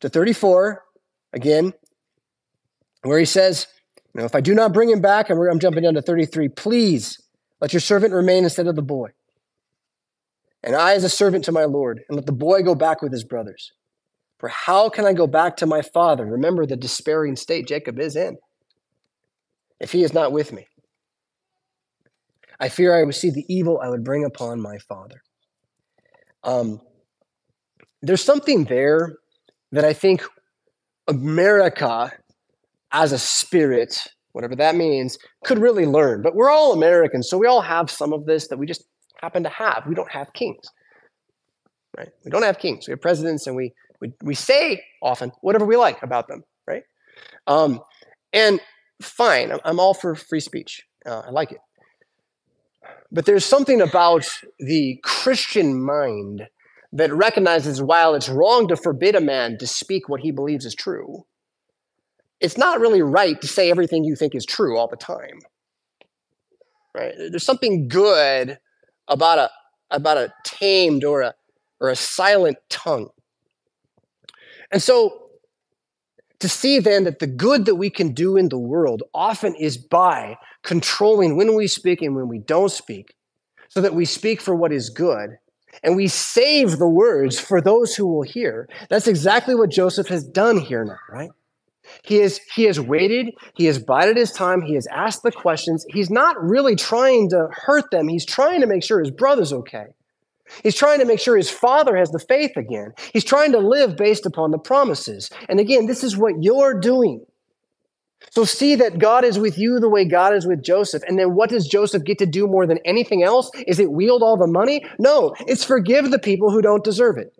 to 0.00 0.08
34 0.08 0.84
again, 1.32 1.72
where 3.02 3.18
he 3.18 3.24
says, 3.24 3.66
you 4.14 4.20
know, 4.20 4.24
if 4.24 4.34
I 4.34 4.40
do 4.40 4.54
not 4.54 4.72
bring 4.72 4.90
him 4.90 5.00
back, 5.00 5.30
and 5.30 5.38
I'm 5.50 5.58
jumping 5.60 5.82
down 5.82 5.94
to 5.94 6.02
33, 6.02 6.48
please 6.48 7.20
let 7.60 7.72
your 7.72 7.80
servant 7.80 8.12
remain 8.12 8.44
instead 8.44 8.66
of 8.66 8.76
the 8.76 8.82
boy. 8.82 9.10
And 10.62 10.74
I, 10.74 10.94
as 10.94 11.04
a 11.04 11.08
servant 11.08 11.44
to 11.44 11.52
my 11.52 11.64
Lord, 11.64 12.00
and 12.08 12.16
let 12.16 12.26
the 12.26 12.32
boy 12.32 12.62
go 12.62 12.74
back 12.74 13.00
with 13.00 13.12
his 13.12 13.24
brothers. 13.24 13.72
For 14.38 14.48
how 14.48 14.88
can 14.88 15.04
I 15.04 15.12
go 15.12 15.26
back 15.26 15.56
to 15.58 15.66
my 15.66 15.82
father? 15.82 16.24
Remember 16.24 16.64
the 16.64 16.76
despairing 16.76 17.36
state 17.36 17.66
Jacob 17.66 17.98
is 17.98 18.16
in 18.16 18.38
if 19.80 19.92
he 19.92 20.02
is 20.02 20.12
not 20.12 20.32
with 20.32 20.52
me. 20.52 20.66
I 22.60 22.68
fear 22.68 22.94
I 22.94 23.04
would 23.04 23.14
see 23.14 23.30
the 23.30 23.44
evil 23.48 23.80
I 23.80 23.88
would 23.88 24.04
bring 24.04 24.24
upon 24.24 24.60
my 24.60 24.78
father. 24.78 25.22
Um, 26.42 26.80
there's 28.02 28.22
something 28.22 28.64
there 28.64 29.16
that 29.72 29.84
I 29.84 29.92
think 29.92 30.22
America 31.08 32.12
as 32.92 33.12
a 33.12 33.18
spirit, 33.18 34.06
whatever 34.32 34.54
that 34.56 34.76
means, 34.76 35.18
could 35.44 35.58
really 35.58 35.86
learn. 35.86 36.22
But 36.22 36.34
we're 36.34 36.50
all 36.50 36.72
Americans, 36.72 37.28
so 37.28 37.36
we 37.36 37.46
all 37.46 37.62
have 37.62 37.90
some 37.90 38.12
of 38.12 38.26
this 38.26 38.48
that 38.48 38.58
we 38.58 38.66
just 38.66 38.84
happen 39.20 39.42
to 39.42 39.48
have. 39.48 39.84
We 39.86 39.94
don't 39.94 40.10
have 40.10 40.32
kings. 40.32 40.70
Right? 41.96 42.08
We 42.24 42.30
don't 42.30 42.42
have 42.42 42.58
kings. 42.58 42.86
We 42.86 42.92
have 42.92 43.00
presidents 43.00 43.46
and 43.46 43.56
we 43.56 43.72
we, 44.00 44.12
we 44.22 44.34
say 44.34 44.84
often 45.02 45.32
whatever 45.40 45.64
we 45.64 45.76
like 45.76 46.02
about 46.02 46.28
them, 46.28 46.44
right? 46.66 46.84
Um, 47.46 47.80
and 48.32 48.60
fine, 49.02 49.52
I'm 49.64 49.80
all 49.80 49.94
for 49.94 50.14
free 50.14 50.40
speech. 50.40 50.84
Uh, 51.04 51.22
I 51.26 51.30
like 51.30 51.52
it. 51.52 51.58
But 53.10 53.26
there's 53.26 53.44
something 53.44 53.80
about 53.80 54.26
the 54.58 55.00
Christian 55.02 55.82
mind 55.82 56.46
that 56.92 57.12
recognizes 57.12 57.82
while 57.82 58.14
it's 58.14 58.28
wrong 58.28 58.68
to 58.68 58.76
forbid 58.76 59.14
a 59.14 59.20
man 59.20 59.58
to 59.58 59.66
speak 59.66 60.08
what 60.08 60.20
he 60.20 60.30
believes 60.30 60.64
is 60.64 60.74
true, 60.74 61.26
it's 62.40 62.56
not 62.56 62.80
really 62.80 63.02
right 63.02 63.40
to 63.40 63.46
say 63.48 63.70
everything 63.70 64.04
you 64.04 64.16
think 64.16 64.34
is 64.34 64.46
true 64.46 64.78
all 64.78 64.88
the 64.88 64.96
time. 64.96 65.40
Right? 66.94 67.12
There's 67.30 67.44
something 67.44 67.88
good 67.88 68.58
about 69.06 69.38
a 69.38 69.50
about 69.90 70.18
a 70.18 70.32
tamed 70.44 71.04
or 71.04 71.22
a 71.22 71.34
or 71.80 71.90
a 71.90 71.96
silent 71.96 72.58
tongue. 72.68 73.10
And 74.70 74.82
so 74.82 75.28
to 76.40 76.48
see 76.48 76.78
then 76.78 77.04
that 77.04 77.18
the 77.18 77.26
good 77.26 77.66
that 77.66 77.76
we 77.76 77.90
can 77.90 78.12
do 78.12 78.36
in 78.36 78.48
the 78.48 78.58
world 78.58 79.02
often 79.12 79.54
is 79.56 79.76
by 79.76 80.36
controlling 80.62 81.36
when 81.36 81.54
we 81.54 81.66
speak 81.66 82.00
and 82.02 82.14
when 82.14 82.28
we 82.28 82.38
don't 82.38 82.70
speak, 82.70 83.14
so 83.68 83.80
that 83.80 83.94
we 83.94 84.04
speak 84.04 84.40
for 84.40 84.54
what 84.54 84.72
is 84.72 84.90
good 84.90 85.38
and 85.82 85.96
we 85.96 86.08
save 86.08 86.78
the 86.78 86.88
words 86.88 87.38
for 87.38 87.60
those 87.60 87.94
who 87.94 88.06
will 88.06 88.22
hear. 88.22 88.68
That's 88.88 89.06
exactly 89.06 89.54
what 89.54 89.70
Joseph 89.70 90.08
has 90.08 90.24
done 90.24 90.58
here 90.58 90.84
now, 90.84 90.98
right? 91.10 91.30
He 92.02 92.16
has, 92.16 92.40
he 92.54 92.64
has 92.64 92.78
waited, 92.78 93.34
he 93.54 93.64
has 93.66 93.78
bided 93.78 94.16
his 94.16 94.32
time, 94.32 94.60
he 94.62 94.74
has 94.74 94.86
asked 94.88 95.22
the 95.22 95.32
questions. 95.32 95.86
He's 95.88 96.10
not 96.10 96.42
really 96.42 96.76
trying 96.76 97.30
to 97.30 97.48
hurt 97.50 97.90
them, 97.90 98.08
he's 98.08 98.26
trying 98.26 98.60
to 98.60 98.66
make 98.66 98.82
sure 98.82 99.00
his 99.00 99.10
brother's 99.10 99.52
okay. 99.52 99.86
He's 100.62 100.76
trying 100.76 100.98
to 101.00 101.04
make 101.04 101.20
sure 101.20 101.36
his 101.36 101.50
father 101.50 101.96
has 101.96 102.10
the 102.10 102.18
faith 102.18 102.56
again. 102.56 102.92
He's 103.12 103.24
trying 103.24 103.52
to 103.52 103.58
live 103.58 103.96
based 103.96 104.24
upon 104.24 104.50
the 104.50 104.58
promises. 104.58 105.30
And 105.48 105.60
again, 105.60 105.86
this 105.86 106.02
is 106.02 106.16
what 106.16 106.42
you're 106.42 106.78
doing. 106.78 107.24
So 108.30 108.44
see 108.44 108.74
that 108.76 108.98
God 108.98 109.24
is 109.24 109.38
with 109.38 109.58
you 109.58 109.80
the 109.80 109.88
way 109.88 110.04
God 110.04 110.34
is 110.34 110.46
with 110.46 110.62
Joseph. 110.62 111.02
And 111.06 111.18
then 111.18 111.34
what 111.34 111.50
does 111.50 111.66
Joseph 111.66 112.04
get 112.04 112.18
to 112.18 112.26
do 112.26 112.46
more 112.46 112.66
than 112.66 112.78
anything 112.84 113.22
else? 113.22 113.50
Is 113.66 113.78
it 113.78 113.90
wield 113.90 114.22
all 114.22 114.36
the 114.36 114.46
money? 114.46 114.84
No, 114.98 115.34
it's 115.46 115.64
forgive 115.64 116.10
the 116.10 116.18
people 116.18 116.50
who 116.50 116.60
don't 116.60 116.84
deserve 116.84 117.16
it. 117.18 117.32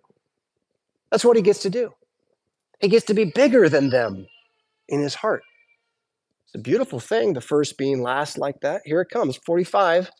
That's 1.10 1.24
what 1.24 1.36
he 1.36 1.42
gets 1.42 1.62
to 1.62 1.70
do. 1.70 1.92
He 2.80 2.88
gets 2.88 3.06
to 3.06 3.14
be 3.14 3.24
bigger 3.24 3.68
than 3.68 3.90
them 3.90 4.26
in 4.88 5.00
his 5.00 5.16
heart. 5.16 5.42
It's 6.46 6.54
a 6.54 6.58
beautiful 6.58 7.00
thing, 7.00 7.34
the 7.34 7.40
first 7.40 7.76
being 7.76 8.02
last 8.02 8.38
like 8.38 8.60
that. 8.60 8.82
Here 8.84 9.00
it 9.00 9.10
comes 9.10 9.36
45, 9.44 10.10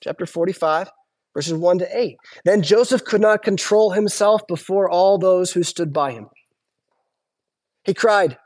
chapter 0.00 0.26
45, 0.26 0.90
verses 1.34 1.54
1 1.54 1.78
to 1.78 1.98
8. 1.98 2.16
Then 2.44 2.62
Joseph 2.62 3.04
could 3.04 3.20
not 3.20 3.42
control 3.42 3.92
himself 3.92 4.42
before 4.48 4.90
all 4.90 5.18
those 5.18 5.52
who 5.52 5.62
stood 5.62 5.92
by 5.92 6.12
him. 6.12 6.28
He 7.84 7.94
cried, 7.94 8.36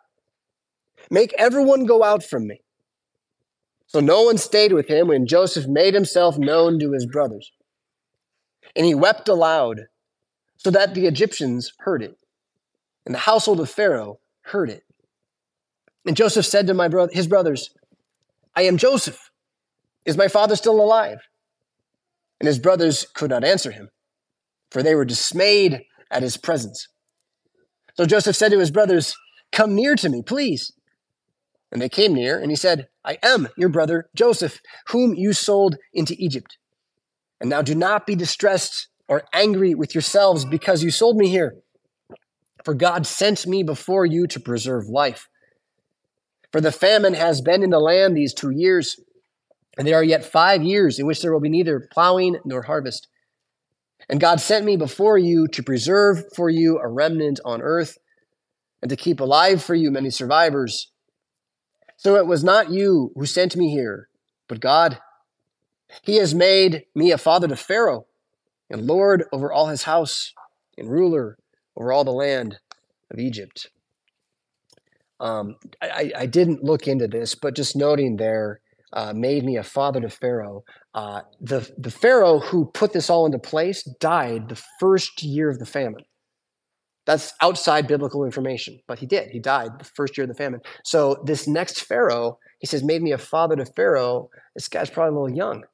Make 1.11 1.33
everyone 1.39 1.87
go 1.87 2.03
out 2.03 2.25
from 2.25 2.47
me. 2.47 2.61
So 3.87 4.01
no 4.01 4.23
one 4.23 4.39
stayed 4.39 4.73
with 4.73 4.87
him 4.87 5.09
when 5.09 5.27
Joseph 5.27 5.67
made 5.67 5.95
himself 5.95 6.39
known 6.39 6.79
to 6.79 6.93
his 6.93 7.07
brothers. 7.07 7.51
And 8.77 8.87
he 8.87 8.95
wept 8.95 9.29
aloud, 9.29 9.87
so 10.57 10.71
that 10.71 10.95
the 10.95 11.07
Egyptians 11.07 11.73
heard 11.81 12.03
it, 12.03 12.17
and 13.05 13.15
the 13.15 13.21
household 13.21 13.59
of 13.59 13.69
Pharaoh 13.69 14.21
heard 14.43 14.71
it. 14.71 14.85
And 16.07 16.17
Joseph 16.17 16.47
said 16.47 16.67
to 16.69 16.75
my 16.75 16.87
bro- 16.87 17.09
his 17.11 17.27
brothers, 17.27 17.71
I 18.55 18.63
am 18.63 18.77
Joseph. 18.77 19.31
Is 20.05 20.17
my 20.17 20.29
father 20.29 20.57
still 20.57 20.81
alive? 20.81 21.19
And 22.39 22.47
his 22.47 22.59
brothers 22.59 23.07
could 23.15 23.31
not 23.31 23.45
answer 23.45 23.71
him, 23.71 23.91
for 24.71 24.83
they 24.83 24.95
were 24.95 25.05
dismayed 25.05 25.83
at 26.11 26.23
his 26.23 26.37
presence. 26.37 26.89
So 27.97 28.07
Joseph 28.07 28.37
said 28.37 28.53
to 28.53 28.59
his 28.59 28.71
brothers, 28.71 29.15
Come 29.53 29.75
near 29.75 29.97
to 29.97 30.09
me, 30.09 30.23
please. 30.23 30.73
And 31.73 31.81
they 31.81 31.89
came 31.89 32.15
near, 32.15 32.39
and 32.39 32.51
he 32.51 32.57
said, 32.57 32.89
I 33.05 33.19
am 33.23 33.49
your 33.57 33.69
brother 33.69 34.09
Joseph, 34.15 34.61
whom 34.89 35.15
you 35.15 35.33
sold 35.33 35.77
into 35.93 36.17
Egypt. 36.19 36.59
And 37.41 37.49
now 37.49 37.63
do 37.63 37.75
not 37.75 38.07
be 38.07 38.15
distressed 38.15 38.89
or 39.09 39.23
angry 39.33 39.75
with 39.75 39.95
yourselves 39.95 40.45
because 40.45 40.83
you 40.83 40.91
sold 40.91 41.17
me 41.17 41.29
here. 41.29 41.57
For 42.65 42.75
God 42.75 43.07
sent 43.07 43.47
me 43.47 43.63
before 43.63 44.05
you 44.05 44.27
to 44.27 44.41
preserve 44.41 44.89
life. 44.89 45.29
For 46.53 46.61
the 46.61 46.73
famine 46.73 47.15
has 47.15 47.41
been 47.41 47.63
in 47.63 47.71
the 47.71 47.79
land 47.79 48.17
these 48.17 48.35
two 48.35 48.51
years, 48.51 49.01
and 49.79 49.87
there 49.87 49.97
are 49.97 50.05
yet 50.05 50.25
five 50.25 50.63
years 50.63 50.99
in 50.99 51.07
which 51.07 51.23
there 51.23 51.33
will 51.33 51.41
be 51.41 51.49
neither 51.49 51.89
plowing 51.93 52.39
nor 52.45 52.63
harvest. 52.63 53.07
And 54.09 54.21
God 54.21 54.41
sent 54.41 54.65
me 54.65 54.77
before 54.77 55.17
you 55.17 55.47
to 55.49 55.63
preserve 55.63 56.25
for 56.35 56.51
you 56.51 56.79
a 56.79 56.89
remnant 56.89 57.39
on 57.45 57.63
earth, 57.63 57.97
and 58.83 58.89
to 58.89 58.97
keep 58.97 59.21
alive 59.21 59.63
for 59.63 59.75
you 59.75 59.91
many 59.91 60.11
survivors 60.11 60.91
So 62.01 62.17
it 62.17 62.27
was 62.27 62.43
not 62.43 62.71
you 62.71 63.13
who 63.15 63.27
sent 63.27 63.57
me 63.57 63.69
here, 63.69 64.09
but 64.49 64.59
God. 64.59 65.01
He 66.03 66.17
has 66.17 66.35
made 66.35 66.85
me 66.95 67.13
a 67.13 67.19
father 67.19 67.47
to 67.47 67.57
Pharaoh, 67.57 68.07
and 68.71 68.87
lord 68.87 69.25
over 69.35 69.53
all 69.53 69.67
his 69.67 69.83
house, 69.83 70.33
and 70.79 70.91
ruler 70.91 71.37
over 71.77 71.93
all 71.93 72.05
the 72.05 72.11
land 72.11 72.57
of 73.11 73.19
Egypt. 73.19 73.69
Um, 75.21 75.57
I, 75.83 76.11
I, 76.17 76.25
didn't 76.25 76.65
look 76.65 76.89
into 76.89 77.07
this, 77.07 77.35
but 77.35 77.55
just 77.55 77.77
noting 77.77 78.17
there, 78.17 78.63
uh, 78.95 79.13
made 79.15 79.45
me 79.45 79.59
a 79.59 79.63
father 79.63 80.01
to 80.01 80.09
Pharaoh. 80.09 80.65
Uh, 80.95 81.21
the, 81.39 81.71
the 81.77 81.91
Pharaoh 81.91 82.39
who 82.39 82.71
put 82.73 82.95
this 82.95 83.11
all 83.11 83.27
into 83.27 83.39
place 83.39 83.83
died 84.01 84.49
the 84.49 84.63
first 84.79 85.23
year 85.23 85.51
of 85.51 85.59
the 85.59 85.67
famine. 85.67 86.05
That's 87.11 87.33
outside 87.40 87.88
biblical 87.88 88.25
information, 88.25 88.79
but 88.87 89.01
he 89.01 89.07
did. 89.07 89.31
He 89.31 89.40
died 89.40 89.81
the 89.81 89.85
first 89.85 90.16
year 90.16 90.23
of 90.23 90.29
the 90.29 90.35
famine. 90.37 90.61
So 90.85 91.20
this 91.25 91.49
next 91.49 91.81
Pharaoh, 91.81 92.38
he 92.61 92.68
says, 92.68 92.85
made 92.85 93.03
me 93.03 93.11
a 93.11 93.18
father 93.18 93.57
to 93.57 93.64
Pharaoh. 93.64 94.31
This 94.55 94.68
guy's 94.68 94.90
probably 94.90 95.16
a 95.16 95.20
little 95.20 95.37
young. 95.37 95.64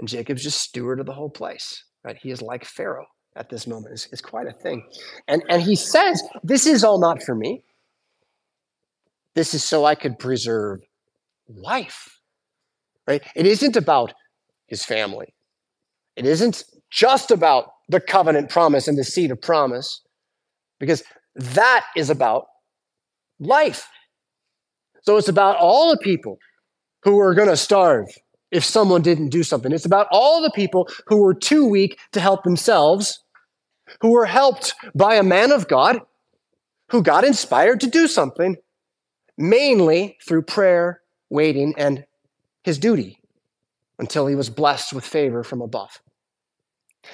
And 0.00 0.08
Jacob's 0.08 0.42
just 0.42 0.60
steward 0.60 0.98
of 0.98 1.06
the 1.06 1.12
whole 1.12 1.30
place, 1.30 1.84
right? 2.02 2.16
He 2.20 2.32
is 2.32 2.42
like 2.42 2.64
Pharaoh 2.64 3.06
at 3.36 3.48
this 3.48 3.68
moment. 3.68 4.08
It's, 4.10 4.20
quite 4.20 4.48
a 4.48 4.52
thing. 4.52 4.88
And, 5.28 5.44
and 5.48 5.62
he 5.62 5.76
says, 5.76 6.20
this 6.42 6.66
is 6.66 6.82
all 6.82 6.98
not 6.98 7.22
for 7.22 7.36
me. 7.36 7.62
This 9.34 9.54
is 9.54 9.62
so 9.62 9.84
I 9.84 9.94
could 9.94 10.18
preserve 10.18 10.80
life, 11.48 12.18
right? 13.06 13.22
It 13.36 13.46
isn't 13.46 13.76
about 13.76 14.14
his 14.66 14.84
family. 14.84 15.32
It 16.16 16.26
isn't 16.26 16.64
just 16.90 17.30
about 17.30 17.66
the 17.88 18.00
covenant 18.00 18.50
promise 18.50 18.88
and 18.88 18.98
the 18.98 19.04
seed 19.04 19.30
of 19.30 19.40
promise, 19.40 20.00
because 20.78 21.02
that 21.34 21.84
is 21.96 22.10
about 22.10 22.46
life. 23.38 23.88
So 25.02 25.16
it's 25.16 25.28
about 25.28 25.56
all 25.56 25.90
the 25.90 25.98
people 25.98 26.38
who 27.02 27.18
are 27.20 27.34
going 27.34 27.48
to 27.48 27.56
starve 27.56 28.06
if 28.50 28.64
someone 28.64 29.02
didn't 29.02 29.28
do 29.28 29.42
something. 29.42 29.72
It's 29.72 29.84
about 29.84 30.08
all 30.10 30.42
the 30.42 30.50
people 30.50 30.88
who 31.06 31.18
were 31.18 31.34
too 31.34 31.66
weak 31.66 31.98
to 32.12 32.20
help 32.20 32.42
themselves, 32.42 33.22
who 34.00 34.10
were 34.10 34.26
helped 34.26 34.74
by 34.94 35.14
a 35.14 35.22
man 35.22 35.52
of 35.52 35.68
God 35.68 36.00
who 36.90 37.02
got 37.02 37.24
inspired 37.24 37.80
to 37.80 37.86
do 37.86 38.06
something 38.06 38.56
mainly 39.36 40.16
through 40.26 40.42
prayer, 40.42 41.00
waiting, 41.30 41.74
and 41.76 42.04
his 42.62 42.78
duty 42.78 43.20
until 43.98 44.26
he 44.26 44.34
was 44.34 44.50
blessed 44.50 44.92
with 44.92 45.04
favor 45.04 45.42
from 45.42 45.60
above. 45.60 46.00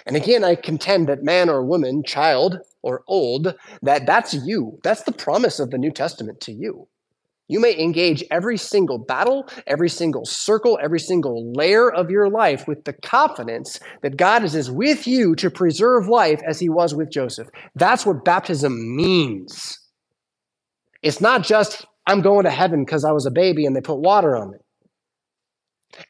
And 0.07 0.17
again, 0.17 0.45
I 0.45 0.55
contend 0.55 1.09
that 1.09 1.23
man 1.23 1.49
or 1.49 1.65
woman, 1.65 2.03
child 2.05 2.59
or 2.83 3.03
old, 3.07 3.55
that 3.83 4.07
that's 4.07 4.35
you. 4.35 4.79
That's 4.83 5.03
the 5.03 5.13
promise 5.13 5.61
of 5.61 5.71
the 5.71 5.79
New 5.79 5.91
Testament 5.91 6.41
to 6.43 6.53
you. 6.53 6.89
You 7.49 7.61
may 7.61 7.79
engage 7.79 8.25
every 8.31 8.57
single 8.57 8.99
battle, 8.99 9.47
every 9.67 9.91
single 9.91 10.25
circle, 10.25 10.79
every 10.83 11.01
single 11.01 11.53
layer 11.53 11.91
of 11.93 12.11
your 12.11 12.31
life 12.31 12.67
with 12.67 12.85
the 12.85 12.95
confidence 12.95 13.79
that 14.01 14.17
God 14.17 14.43
is 14.43 14.55
as 14.55 14.71
with 14.71 15.07
you 15.07 15.35
to 15.37 15.51
preserve 15.51 16.09
life 16.09 16.41
as 16.49 16.61
he 16.61 16.71
was 16.71 16.95
with 16.95 17.11
Joseph. 17.11 17.49
That's 17.75 18.07
what 18.07 18.25
baptism 18.25 18.97
means. 18.97 19.79
It's 21.03 21.21
not 21.21 21.43
just 21.43 21.85
I'm 22.07 22.23
going 22.23 22.45
to 22.45 22.51
heaven 22.51 22.85
because 22.85 23.05
I 23.05 23.13
was 23.13 23.27
a 23.27 23.31
baby 23.31 23.67
and 23.67 23.77
they 23.77 23.81
put 23.83 23.99
water 23.99 24.35
on 24.35 24.53
me. 24.53 24.59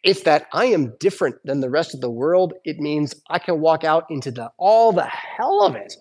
It's 0.03 0.23
that 0.23 0.47
I 0.53 0.67
am 0.67 0.95
different 0.99 1.37
than 1.45 1.61
the 1.61 1.71
rest 1.71 1.95
of 1.95 2.01
the 2.01 2.11
world. 2.11 2.55
It 2.65 2.79
means 2.79 3.15
I 3.29 3.39
can 3.39 3.61
walk 3.61 3.85
out 3.85 4.05
into 4.11 4.31
the 4.31 4.51
all 4.57 4.93
the 4.93 5.05
hell 5.05 5.63
of 5.63 5.75
it 5.75 5.95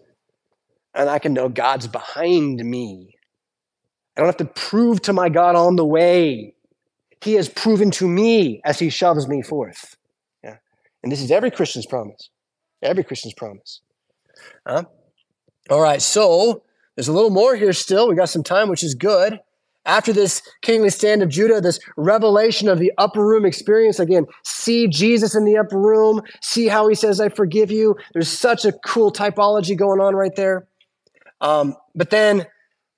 and 0.93 1.09
I 1.09 1.19
can 1.19 1.33
know 1.33 1.49
God's 1.49 1.87
behind 1.87 2.57
me. 2.63 3.15
I 4.15 4.21
don't 4.21 4.27
have 4.27 4.37
to 4.37 4.45
prove 4.45 5.01
to 5.03 5.13
my 5.13 5.29
God 5.29 5.55
on 5.55 5.75
the 5.75 5.85
way. 5.85 6.53
He 7.23 7.33
has 7.33 7.47
proven 7.47 7.91
to 7.91 8.07
me 8.07 8.61
as 8.65 8.79
he 8.79 8.89
shoves 8.89 9.27
me 9.27 9.41
forth. 9.41 9.95
Yeah. 10.43 10.57
And 11.03 11.11
this 11.11 11.21
is 11.21 11.31
every 11.31 11.51
Christian's 11.51 11.85
promise. 11.85 12.29
Every 12.81 13.03
Christian's 13.03 13.35
promise. 13.35 13.81
Huh? 14.67 14.83
All 15.69 15.81
right, 15.81 16.01
so 16.01 16.63
there's 16.95 17.07
a 17.07 17.13
little 17.13 17.29
more 17.29 17.55
here 17.55 17.73
still. 17.73 18.09
We 18.09 18.15
got 18.15 18.29
some 18.29 18.43
time, 18.43 18.69
which 18.69 18.83
is 18.83 18.95
good. 18.95 19.39
After 19.85 20.13
this 20.13 20.43
kingly 20.61 20.91
stand 20.91 21.23
of 21.23 21.29
Judah, 21.29 21.59
this 21.59 21.79
revelation 21.97 22.67
of 22.69 22.77
the 22.77 22.91
upper 22.99 23.25
room 23.25 23.45
experience, 23.45 23.99
again, 23.99 24.25
see 24.43 24.87
Jesus 24.87 25.33
in 25.33 25.43
the 25.43 25.57
upper 25.57 25.79
room, 25.79 26.21
see 26.41 26.67
how 26.67 26.87
he 26.87 26.93
says, 26.93 27.19
I 27.19 27.29
forgive 27.29 27.71
you. 27.71 27.95
There's 28.13 28.29
such 28.29 28.63
a 28.63 28.73
cool 28.85 29.11
typology 29.11 29.75
going 29.75 29.99
on 29.99 30.15
right 30.15 30.35
there. 30.35 30.67
Um, 31.41 31.75
but 31.95 32.11
then, 32.11 32.45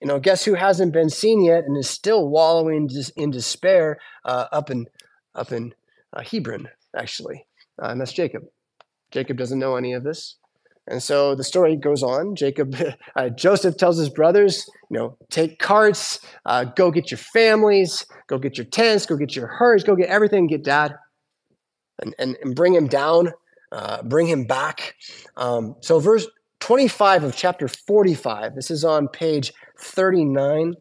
you 0.02 0.08
know, 0.08 0.19
guess 0.19 0.43
who 0.43 0.56
hasn't 0.56 0.91
been 0.91 1.10
seen 1.10 1.41
yet 1.41 1.63
and 1.63 1.78
is 1.78 1.89
still 1.89 2.28
wallowing 2.28 2.89
in 3.15 3.32
despair 3.32 3.98
uh, 4.26 4.48
up 4.52 4.69
in 4.69 4.88
up 5.34 5.54
in 5.54 5.74
uh, 6.12 6.22
Hebron, 6.22 6.67
actually, 6.96 7.48
uh, 7.82 7.88
and 7.88 8.02
that's 8.02 8.12
Jacob. 8.12 8.43
Jacob 9.12 9.38
doesn't 9.38 9.58
know 9.58 9.78
any 9.78 9.93
of 9.93 10.04
this. 10.04 10.36
And 10.88 11.02
so 11.02 11.34
the 11.36 11.43
story 11.43 11.76
goes 11.76 12.04
on. 12.04 12.36
Jacob, 12.36 12.76
uh, 13.15 13.30
Joseph 13.30 13.78
tells 13.78 13.98
his 13.98 14.10
brothers, 14.10 14.69
you 14.89 14.98
know, 14.98 15.17
take 15.30 15.60
carts, 15.60 16.19
uh, 16.46 16.65
go 16.65 16.91
get 16.91 17.12
your 17.12 17.17
families, 17.17 18.06
go 18.28 18.38
get 18.38 18.58
your 18.58 18.65
tents, 18.65 19.06
go 19.06 19.15
get 19.15 19.36
your 19.36 19.48
herds, 19.48 19.84
go 19.84 19.96
get 19.96 20.10
everything, 20.10 20.48
get 20.48 20.63
dad, 20.63 20.96
and, 22.02 22.13
and, 22.19 22.38
and 22.43 22.56
bring 22.56 22.74
him 22.74 22.88
down, 22.88 23.32
uh, 23.72 24.04
bring 24.04 24.28
him 24.28 24.46
back. 24.46 24.96
Um, 25.38 25.76
so 25.82 26.00
verse 26.00 26.28
25 26.60 27.24
of 27.24 27.36
chapter 27.36 27.67
45, 27.67 28.56
this 28.56 28.72
is 28.72 28.84
on 28.84 29.08
page 29.08 29.54
39. 29.80 30.74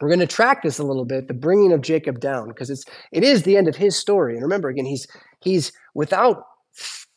We're 0.00 0.08
going 0.08 0.20
to 0.20 0.26
track 0.26 0.62
this 0.62 0.78
a 0.78 0.84
little 0.84 1.04
bit, 1.04 1.28
the 1.28 1.34
bringing 1.34 1.72
of 1.72 1.80
Jacob 1.80 2.18
down, 2.18 2.48
because 2.48 2.68
it's 2.68 2.84
it 3.12 3.22
is 3.22 3.44
the 3.44 3.56
end 3.56 3.68
of 3.68 3.76
his 3.76 3.96
story. 3.96 4.34
And 4.34 4.42
remember, 4.42 4.68
again, 4.68 4.84
he's 4.86 5.06
he's 5.40 5.72
without 5.94 6.44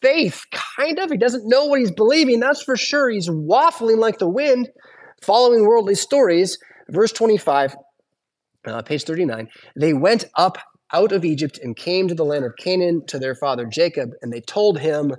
faith, 0.01 0.43
kind 0.51 0.99
of. 0.99 1.11
He 1.11 1.17
doesn't 1.17 1.47
know 1.47 1.65
what 1.65 1.79
he's 1.79 1.91
believing, 1.91 2.39
that's 2.39 2.63
for 2.63 2.77
sure. 2.77 3.09
He's 3.09 3.29
waffling 3.29 3.97
like 3.97 4.19
the 4.19 4.29
wind, 4.29 4.69
following 5.21 5.65
worldly 5.65 5.95
stories. 5.95 6.57
Verse 6.89 7.11
25, 7.11 7.75
uh, 8.65 8.81
page 8.81 9.03
39. 9.03 9.49
They 9.75 9.93
went 9.93 10.25
up 10.35 10.57
out 10.93 11.11
of 11.11 11.25
Egypt 11.25 11.59
and 11.61 11.75
came 11.75 12.07
to 12.07 12.15
the 12.15 12.23
land 12.23 12.45
of 12.45 12.55
Canaan 12.57 13.05
to 13.07 13.19
their 13.19 13.35
father 13.35 13.65
Jacob, 13.65 14.11
and 14.21 14.31
they 14.31 14.41
told 14.41 14.79
him, 14.79 15.13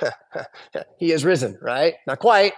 He 0.98 1.10
has 1.10 1.24
risen, 1.24 1.58
right? 1.60 1.94
Not 2.06 2.20
quite, 2.20 2.52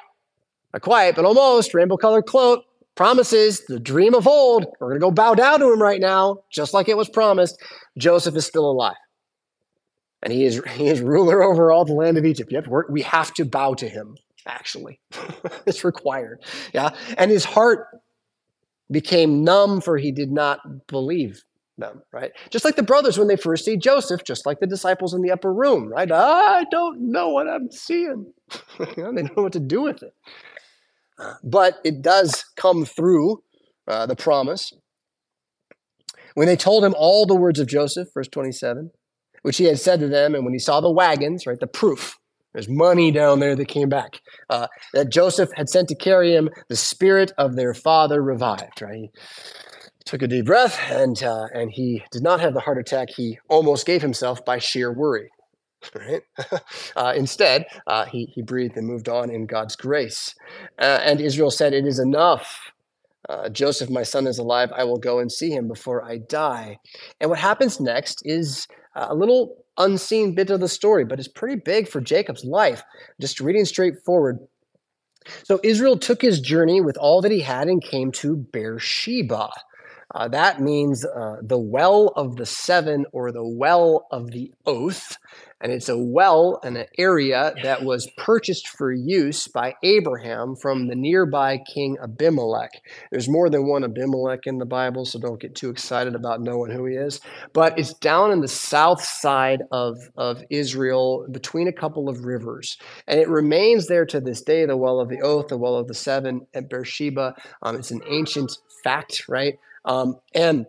not 0.75 0.83
quite, 0.83 1.17
but 1.17 1.25
almost. 1.25 1.73
Rainbow 1.73 1.97
colored 1.97 2.27
cloak, 2.27 2.65
promises, 2.97 3.63
the 3.67 3.81
dream 3.81 4.15
of 4.15 4.27
old. 4.27 4.67
We're 4.79 4.89
going 4.89 5.01
to 5.01 5.07
go 5.07 5.11
bow 5.11 5.35
down 5.35 5.61
to 5.61 5.73
him 5.73 5.81
right 5.81 6.01
now, 6.01 6.41
just 6.53 6.75
like 6.75 6.89
it 6.89 6.99
was 6.99 7.09
promised. 7.09 7.59
Joseph 7.97 8.37
is 8.37 8.45
still 8.45 8.71
alive 8.71 8.97
and 10.23 10.33
he 10.33 10.45
is 10.45 10.63
he 10.75 10.89
is 10.89 11.01
ruler 11.01 11.43
over 11.43 11.73
all 11.73 11.85
the 11.85 11.95
land 11.95 12.19
of 12.19 12.25
Egypt. 12.25 12.53
We 12.89 13.03
have 13.03 13.35
to 13.35 13.45
bow 13.45 13.75
to 13.75 13.89
him. 13.89 14.17
Actually, 14.47 15.01
it's 15.67 15.85
required. 15.85 16.43
Yeah, 16.73 16.91
and 17.19 17.31
his 17.31 17.45
heart 17.45 17.87
became 18.91 19.45
numb, 19.45 19.81
for 19.81 19.99
he 19.99 20.13
did 20.13 20.33
not 20.33 20.87
believe 20.87 21.43
them. 21.79 22.03
Right, 22.13 22.33
just 22.51 22.65
like 22.65 22.77
the 22.77 22.83
brothers 22.83 23.19
when 23.19 23.29
they 23.29 23.37
first 23.37 23.65
see 23.65 23.77
Joseph, 23.77 24.25
just 24.25 24.47
like 24.47 24.61
the 24.61 24.67
disciples 24.67 25.15
in 25.15 25.23
the 25.23 25.31
upper 25.31 25.53
room. 25.53 25.89
Right, 25.89 26.11
I 26.11 26.65
don't 26.71 27.11
know 27.13 27.29
what 27.29 27.49
I'm 27.49 27.71
seeing. 27.71 28.33
they 28.79 28.95
don't 28.95 29.15
know 29.15 29.43
what 29.43 29.53
to 29.53 29.61
do 29.61 29.83
with 29.83 30.03
it. 30.03 30.15
But 31.45 31.79
it 31.85 32.01
does 32.01 32.45
come 32.57 32.87
through 32.87 33.43
uh, 33.87 34.07
the 34.07 34.17
promise. 34.17 34.73
When 36.35 36.47
they 36.47 36.57
told 36.57 36.85
him 36.85 36.95
all 36.97 37.27
the 37.27 37.35
words 37.35 37.59
of 37.59 37.67
Joseph, 37.67 38.09
verse 38.15 38.29
27, 38.29 38.91
which 39.43 39.57
he 39.57 39.65
had 39.65 39.79
said 39.79 40.01
to 40.01 40.09
them. 40.09 40.35
And 40.35 40.45
when 40.45 40.53
he 40.53 40.59
saw 40.59 40.81
the 40.81 40.91
wagons, 40.91 41.47
right, 41.47 41.59
the 41.59 41.67
proof, 41.67 42.19
there's 42.53 42.69
money 42.69 43.11
down 43.11 43.39
there 43.41 43.55
that 43.55 43.69
came 43.69 43.89
back, 43.89 44.21
uh, 44.49 44.67
that 44.93 45.11
Joseph 45.11 45.51
had 45.55 45.69
sent 45.69 45.89
to 45.89 45.95
carry 45.95 46.35
him, 46.35 46.51
the 46.69 46.77
spirit 46.77 47.33
of 47.39 47.57
their 47.57 47.75
father 47.75 48.23
revived, 48.23 48.83
right? 48.83 49.11
He 49.13 50.05
took 50.05 50.23
a 50.23 50.29
deep 50.29 50.47
breath 50.47 50.79
and, 50.91 51.23
uh, 51.23 51.47
and 51.55 51.71
he 51.71 52.03
did 52.11 52.23
not 52.23 52.41
have 52.41 52.55
the 52.55 52.61
heart 52.61 52.79
attack 52.79 53.11
he 53.11 53.39
almost 53.49 53.87
gave 53.87 54.03
himself 54.03 54.45
by 54.45 54.59
sheer 54.59 54.93
worry. 54.93 55.31
Right? 55.95 56.23
uh, 56.97 57.15
instead, 57.17 57.67
uh, 57.87 58.05
he, 58.05 58.27
he 58.35 58.43
breathed 58.43 58.77
and 58.77 58.87
moved 58.87 59.09
on 59.09 59.31
in 59.31 59.47
God's 59.47 59.77
grace. 59.77 60.35
Uh, 60.79 61.01
and 61.03 61.21
Israel 61.21 61.51
said, 61.51 61.73
It 61.73 61.87
is 61.87 61.99
enough. 61.99 62.73
Uh, 63.29 63.49
Joseph, 63.49 63.91
my 63.91 64.03
son, 64.03 64.27
is 64.27 64.39
alive. 64.39 64.71
I 64.75 64.85
will 64.85 64.99
go 64.99 65.21
and 65.21 65.31
see 65.31 65.51
him 65.51 65.69
before 65.69 66.05
I 66.05 66.19
die. 66.19 66.79
And 67.21 67.31
what 67.31 67.39
happens 67.39 67.81
next 67.81 68.23
is 68.25 68.67
a 68.95 69.15
little 69.15 69.65
unseen 69.79 70.35
bit 70.35 70.51
of 70.51 70.61
the 70.61 70.69
story, 70.69 71.05
but 71.05 71.19
it's 71.19 71.29
pretty 71.29 71.57
big 71.57 71.89
for 71.89 72.01
Jacob's 72.01 72.45
life. 72.45 72.83
Just 73.21 73.41
reading 73.41 73.65
straight 73.65 73.95
forward. 74.05 74.39
So 75.45 75.61
Israel 75.63 75.99
took 75.99 76.23
his 76.23 76.41
journey 76.41 76.81
with 76.81 76.97
all 76.97 77.21
that 77.23 77.33
he 77.33 77.41
had 77.41 77.69
and 77.69 77.83
came 77.83 78.11
to 78.13 78.37
Beersheba. 78.37 79.51
Uh, 80.15 80.29
that 80.29 80.61
means 80.61 81.05
uh, 81.05 81.37
the 81.43 81.59
well 81.59 82.09
of 82.17 82.37
the 82.37 82.47
seven 82.47 83.07
or 83.13 83.31
the 83.31 83.47
well 83.47 84.07
of 84.11 84.31
the 84.33 84.53
oath. 84.67 85.17
And 85.61 85.73
it's 85.73 85.89
a 85.89 85.99
well 85.99 86.59
and 86.63 86.77
an 86.77 86.87
area 86.99 87.53
that 87.63 87.85
was 87.85 88.09
purchased 88.17 88.69
for 88.69 88.93
use 88.93 89.47
by 89.49 89.75
Abraham 89.83 90.57
from 90.57 90.89
the 90.89 90.95
nearby 90.95 91.59
king 91.59 91.97
Abimelech. 92.03 92.71
There's 93.11 93.29
more 93.29 93.51
than 93.51 93.69
one 93.69 93.85
Abimelech 93.85 94.47
in 94.47 94.59
the 94.59 94.67
Bible, 94.67 95.05
so 95.05 95.19
don't 95.19 95.41
get 95.41 95.55
too 95.55 95.71
excited 95.71 96.15
about 96.15 96.41
knowing 96.41 96.73
who 96.73 96.87
he 96.87 96.95
is. 96.95 97.21
But 97.53 97.79
it's 97.79 97.95
down 97.95 98.33
in 98.33 98.41
the 98.41 98.49
south 98.49 99.03
side 99.03 99.63
of, 99.71 99.99
of 100.17 100.43
Israel 100.51 101.27
between 101.31 101.69
a 101.69 101.73
couple 101.73 102.09
of 102.09 102.25
rivers. 102.25 102.79
And 103.07 103.21
it 103.21 103.29
remains 103.29 103.87
there 103.87 104.07
to 104.07 104.21
this 104.21 104.43
day 104.43 104.65
the 104.65 104.77
well 104.77 105.01
of 105.01 105.09
the 105.09 105.21
oath, 105.21 105.49
the 105.49 105.59
well 105.59 105.77
of 105.77 105.89
the 105.89 105.95
seven 105.95 106.47
at 106.55 106.71
Beersheba. 106.71 107.35
Um, 107.63 107.77
it's 107.77 107.91
an 107.91 108.03
ancient 108.09 108.57
fact, 108.83 109.29
right? 109.29 109.59
Um, 109.85 110.17
and 110.35 110.67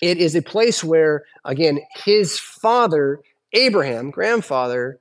it 0.00 0.18
is 0.18 0.34
a 0.34 0.42
place 0.42 0.82
where, 0.82 1.24
again, 1.44 1.80
his 2.04 2.38
father 2.38 3.20
Abraham, 3.54 4.10
grandfather, 4.10 5.00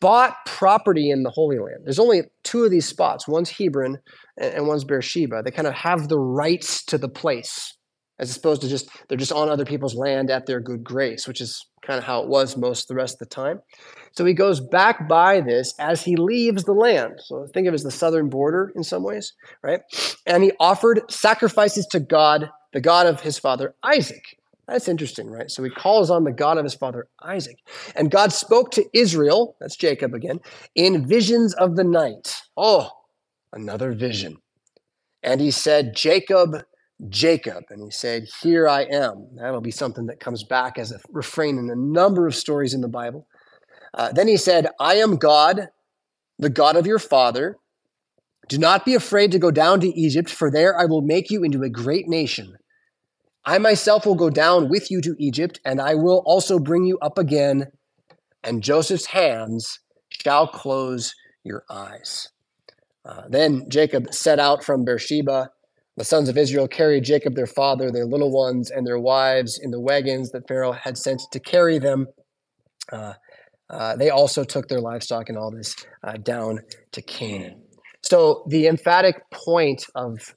bought 0.00 0.36
property 0.46 1.10
in 1.10 1.22
the 1.22 1.30
Holy 1.30 1.58
Land. 1.58 1.82
There's 1.84 1.98
only 1.98 2.22
two 2.42 2.64
of 2.64 2.70
these 2.70 2.86
spots. 2.86 3.28
One's 3.28 3.50
Hebron 3.50 3.98
and 4.36 4.66
one's 4.66 4.84
Beersheba. 4.84 5.42
They 5.42 5.50
kind 5.50 5.68
of 5.68 5.74
have 5.74 6.08
the 6.08 6.18
rights 6.18 6.84
to 6.86 6.98
the 6.98 7.08
place, 7.08 7.76
as 8.18 8.36
opposed 8.36 8.62
to 8.62 8.68
just 8.68 8.88
they're 9.08 9.18
just 9.18 9.32
on 9.32 9.48
other 9.48 9.64
people's 9.64 9.94
land 9.94 10.30
at 10.30 10.46
their 10.46 10.60
good 10.60 10.84
grace, 10.84 11.26
which 11.26 11.40
is 11.40 11.66
kind 11.82 11.98
of 11.98 12.04
how 12.04 12.22
it 12.22 12.28
was 12.28 12.56
most 12.56 12.88
the 12.88 12.94
rest 12.94 13.16
of 13.16 13.28
the 13.28 13.34
time. 13.34 13.60
So 14.12 14.24
he 14.24 14.32
goes 14.32 14.60
back 14.60 15.08
by 15.08 15.40
this 15.40 15.74
as 15.78 16.02
he 16.02 16.16
leaves 16.16 16.64
the 16.64 16.72
land. 16.72 17.14
So 17.24 17.46
think 17.52 17.66
of 17.66 17.74
it 17.74 17.76
as 17.76 17.82
the 17.82 17.90
southern 17.90 18.30
border 18.30 18.72
in 18.74 18.84
some 18.84 19.02
ways, 19.02 19.34
right? 19.62 19.80
And 20.24 20.42
he 20.42 20.52
offered 20.60 21.02
sacrifices 21.10 21.86
to 21.88 22.00
God, 22.00 22.48
the 22.72 22.80
God 22.80 23.06
of 23.06 23.20
his 23.20 23.38
father 23.38 23.74
Isaac. 23.82 24.22
That's 24.66 24.88
interesting, 24.88 25.30
right? 25.30 25.50
So 25.50 25.62
he 25.62 25.70
calls 25.70 26.10
on 26.10 26.24
the 26.24 26.32
God 26.32 26.56
of 26.56 26.64
his 26.64 26.74
father 26.74 27.06
Isaac. 27.22 27.58
And 27.94 28.10
God 28.10 28.32
spoke 28.32 28.70
to 28.72 28.84
Israel, 28.94 29.56
that's 29.60 29.76
Jacob 29.76 30.14
again, 30.14 30.40
in 30.74 31.06
visions 31.06 31.54
of 31.54 31.76
the 31.76 31.84
night. 31.84 32.34
Oh, 32.56 32.90
another 33.52 33.92
vision. 33.92 34.38
And 35.22 35.40
he 35.40 35.50
said, 35.50 35.94
Jacob, 35.94 36.64
Jacob. 37.08 37.64
And 37.70 37.82
he 37.82 37.90
said, 37.90 38.26
Here 38.42 38.68
I 38.68 38.82
am. 38.82 39.28
That'll 39.36 39.60
be 39.60 39.70
something 39.70 40.06
that 40.06 40.20
comes 40.20 40.44
back 40.44 40.78
as 40.78 40.92
a 40.92 41.00
refrain 41.10 41.58
in 41.58 41.70
a 41.70 41.76
number 41.76 42.26
of 42.26 42.34
stories 42.34 42.74
in 42.74 42.80
the 42.80 42.88
Bible. 42.88 43.26
Uh, 43.92 44.12
then 44.12 44.28
he 44.28 44.36
said, 44.36 44.68
I 44.80 44.96
am 44.96 45.16
God, 45.16 45.68
the 46.38 46.50
God 46.50 46.76
of 46.76 46.86
your 46.86 46.98
father. 46.98 47.56
Do 48.48 48.58
not 48.58 48.84
be 48.84 48.94
afraid 48.94 49.32
to 49.32 49.38
go 49.38 49.50
down 49.50 49.80
to 49.80 49.88
Egypt, 49.88 50.28
for 50.28 50.50
there 50.50 50.78
I 50.78 50.84
will 50.84 51.00
make 51.00 51.30
you 51.30 51.44
into 51.44 51.62
a 51.62 51.70
great 51.70 52.08
nation. 52.08 52.56
I 53.46 53.58
myself 53.58 54.06
will 54.06 54.14
go 54.14 54.30
down 54.30 54.68
with 54.68 54.90
you 54.90 55.00
to 55.02 55.14
Egypt, 55.18 55.60
and 55.64 55.80
I 55.80 55.94
will 55.94 56.22
also 56.24 56.58
bring 56.58 56.84
you 56.84 56.98
up 57.00 57.18
again, 57.18 57.66
and 58.42 58.62
Joseph's 58.62 59.06
hands 59.06 59.80
shall 60.08 60.46
close 60.46 61.14
your 61.44 61.64
eyes. 61.68 62.28
Uh, 63.04 63.22
then 63.28 63.66
Jacob 63.68 64.14
set 64.14 64.38
out 64.38 64.64
from 64.64 64.84
Beersheba. 64.84 65.50
The 65.96 66.04
sons 66.04 66.28
of 66.28 66.38
Israel 66.38 66.66
carried 66.66 67.04
Jacob, 67.04 67.34
their 67.34 67.46
father, 67.46 67.90
their 67.90 68.06
little 68.06 68.32
ones, 68.32 68.70
and 68.70 68.86
their 68.86 68.98
wives 68.98 69.60
in 69.62 69.70
the 69.70 69.80
wagons 69.80 70.30
that 70.30 70.48
Pharaoh 70.48 70.72
had 70.72 70.96
sent 70.96 71.20
to 71.30 71.38
carry 71.38 71.78
them. 71.78 72.06
Uh, 72.90 73.12
uh, 73.68 73.96
they 73.96 74.10
also 74.10 74.42
took 74.42 74.68
their 74.68 74.80
livestock 74.80 75.28
and 75.28 75.36
all 75.36 75.50
this 75.50 75.74
uh, 76.02 76.14
down 76.14 76.60
to 76.92 77.02
Canaan. 77.02 77.62
So 78.02 78.44
the 78.48 78.66
emphatic 78.66 79.16
point 79.32 79.84
of 79.94 80.34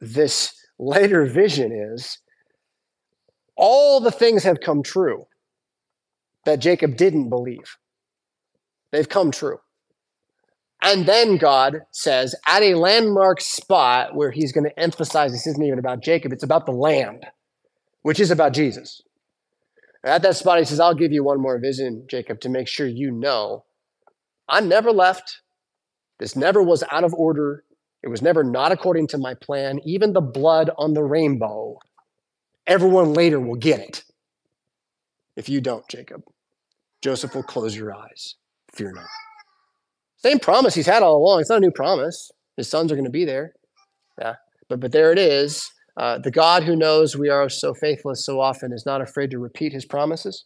this 0.00 0.54
later 0.78 1.26
vision 1.26 1.72
is 1.72 2.18
all 3.60 4.00
the 4.00 4.10
things 4.10 4.42
have 4.42 4.60
come 4.60 4.82
true 4.82 5.26
that 6.46 6.58
Jacob 6.58 6.96
didn't 6.96 7.28
believe. 7.28 7.76
They've 8.90 9.08
come 9.08 9.30
true. 9.30 9.58
And 10.82 11.04
then 11.04 11.36
God 11.36 11.82
says, 11.92 12.34
at 12.46 12.62
a 12.62 12.74
landmark 12.74 13.42
spot 13.42 14.14
where 14.14 14.30
he's 14.30 14.50
going 14.50 14.64
to 14.64 14.80
emphasize 14.80 15.30
this 15.30 15.46
isn't 15.46 15.62
even 15.62 15.78
about 15.78 16.02
Jacob, 16.02 16.32
it's 16.32 16.42
about 16.42 16.64
the 16.64 16.72
land, 16.72 17.26
which 18.00 18.18
is 18.18 18.30
about 18.30 18.54
Jesus. 18.54 19.02
At 20.02 20.22
that 20.22 20.36
spot, 20.36 20.58
he 20.58 20.64
says, 20.64 20.80
I'll 20.80 20.94
give 20.94 21.12
you 21.12 21.22
one 21.22 21.42
more 21.42 21.60
vision, 21.60 22.06
Jacob, 22.10 22.40
to 22.40 22.48
make 22.48 22.66
sure 22.66 22.86
you 22.86 23.10
know 23.10 23.64
I 24.48 24.60
never 24.60 24.90
left. 24.90 25.42
This 26.18 26.34
never 26.34 26.62
was 26.62 26.82
out 26.90 27.04
of 27.04 27.12
order. 27.12 27.64
It 28.02 28.08
was 28.08 28.22
never 28.22 28.42
not 28.42 28.72
according 28.72 29.08
to 29.08 29.18
my 29.18 29.34
plan. 29.34 29.80
Even 29.84 30.14
the 30.14 30.22
blood 30.22 30.70
on 30.78 30.94
the 30.94 31.04
rainbow 31.04 31.78
Everyone 32.70 33.14
later 33.14 33.40
will 33.40 33.56
get 33.56 33.80
it. 33.80 34.04
If 35.34 35.48
you 35.48 35.60
don't, 35.60 35.86
Jacob, 35.88 36.22
Joseph 37.02 37.34
will 37.34 37.42
close 37.42 37.76
your 37.76 37.92
eyes. 37.92 38.36
Fear 38.72 38.92
not. 38.92 39.06
Same 40.18 40.38
promise 40.38 40.74
he's 40.74 40.86
had 40.86 41.02
all 41.02 41.16
along. 41.16 41.40
It's 41.40 41.50
not 41.50 41.56
a 41.56 41.60
new 41.60 41.72
promise. 41.72 42.30
His 42.56 42.68
sons 42.68 42.92
are 42.92 42.94
going 42.94 43.06
to 43.06 43.10
be 43.10 43.24
there. 43.24 43.54
Yeah. 44.20 44.34
But, 44.68 44.78
but 44.78 44.92
there 44.92 45.10
it 45.10 45.18
is. 45.18 45.68
Uh, 45.96 46.18
the 46.18 46.30
God 46.30 46.62
who 46.62 46.76
knows 46.76 47.16
we 47.16 47.28
are 47.28 47.48
so 47.48 47.74
faithless 47.74 48.24
so 48.24 48.40
often 48.40 48.72
is 48.72 48.86
not 48.86 49.00
afraid 49.00 49.32
to 49.32 49.40
repeat 49.40 49.72
his 49.72 49.84
promises. 49.84 50.44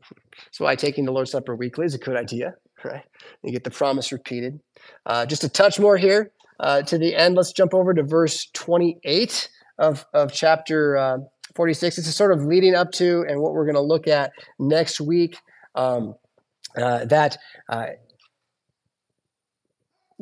That's 0.10 0.58
why 0.58 0.74
taking 0.74 1.04
the 1.04 1.12
Lord's 1.12 1.32
Supper 1.32 1.54
weekly 1.54 1.84
is 1.84 1.94
a 1.94 1.98
good 1.98 2.16
idea, 2.16 2.54
right? 2.84 3.04
You 3.42 3.52
get 3.52 3.64
the 3.64 3.70
promise 3.70 4.10
repeated. 4.10 4.58
Uh, 5.04 5.26
just 5.26 5.44
a 5.44 5.50
touch 5.50 5.78
more 5.78 5.98
here 5.98 6.32
uh, 6.60 6.80
to 6.80 6.96
the 6.96 7.14
end. 7.14 7.36
Let's 7.36 7.52
jump 7.52 7.74
over 7.74 7.92
to 7.92 8.02
verse 8.02 8.48
28 8.54 9.50
of, 9.78 10.06
of 10.12 10.32
chapter 10.32 10.96
uh, 10.96 11.18
46. 11.54 11.98
It's 11.98 12.14
sort 12.14 12.32
of 12.32 12.44
leading 12.44 12.74
up 12.74 12.92
to 12.92 13.24
and 13.28 13.40
what 13.40 13.52
we're 13.52 13.64
going 13.64 13.74
to 13.74 13.80
look 13.80 14.08
at 14.08 14.32
next 14.58 15.00
week. 15.00 15.36
Um, 15.74 16.14
uh, 16.76 17.04
that 17.04 17.36
uh, 17.68 17.86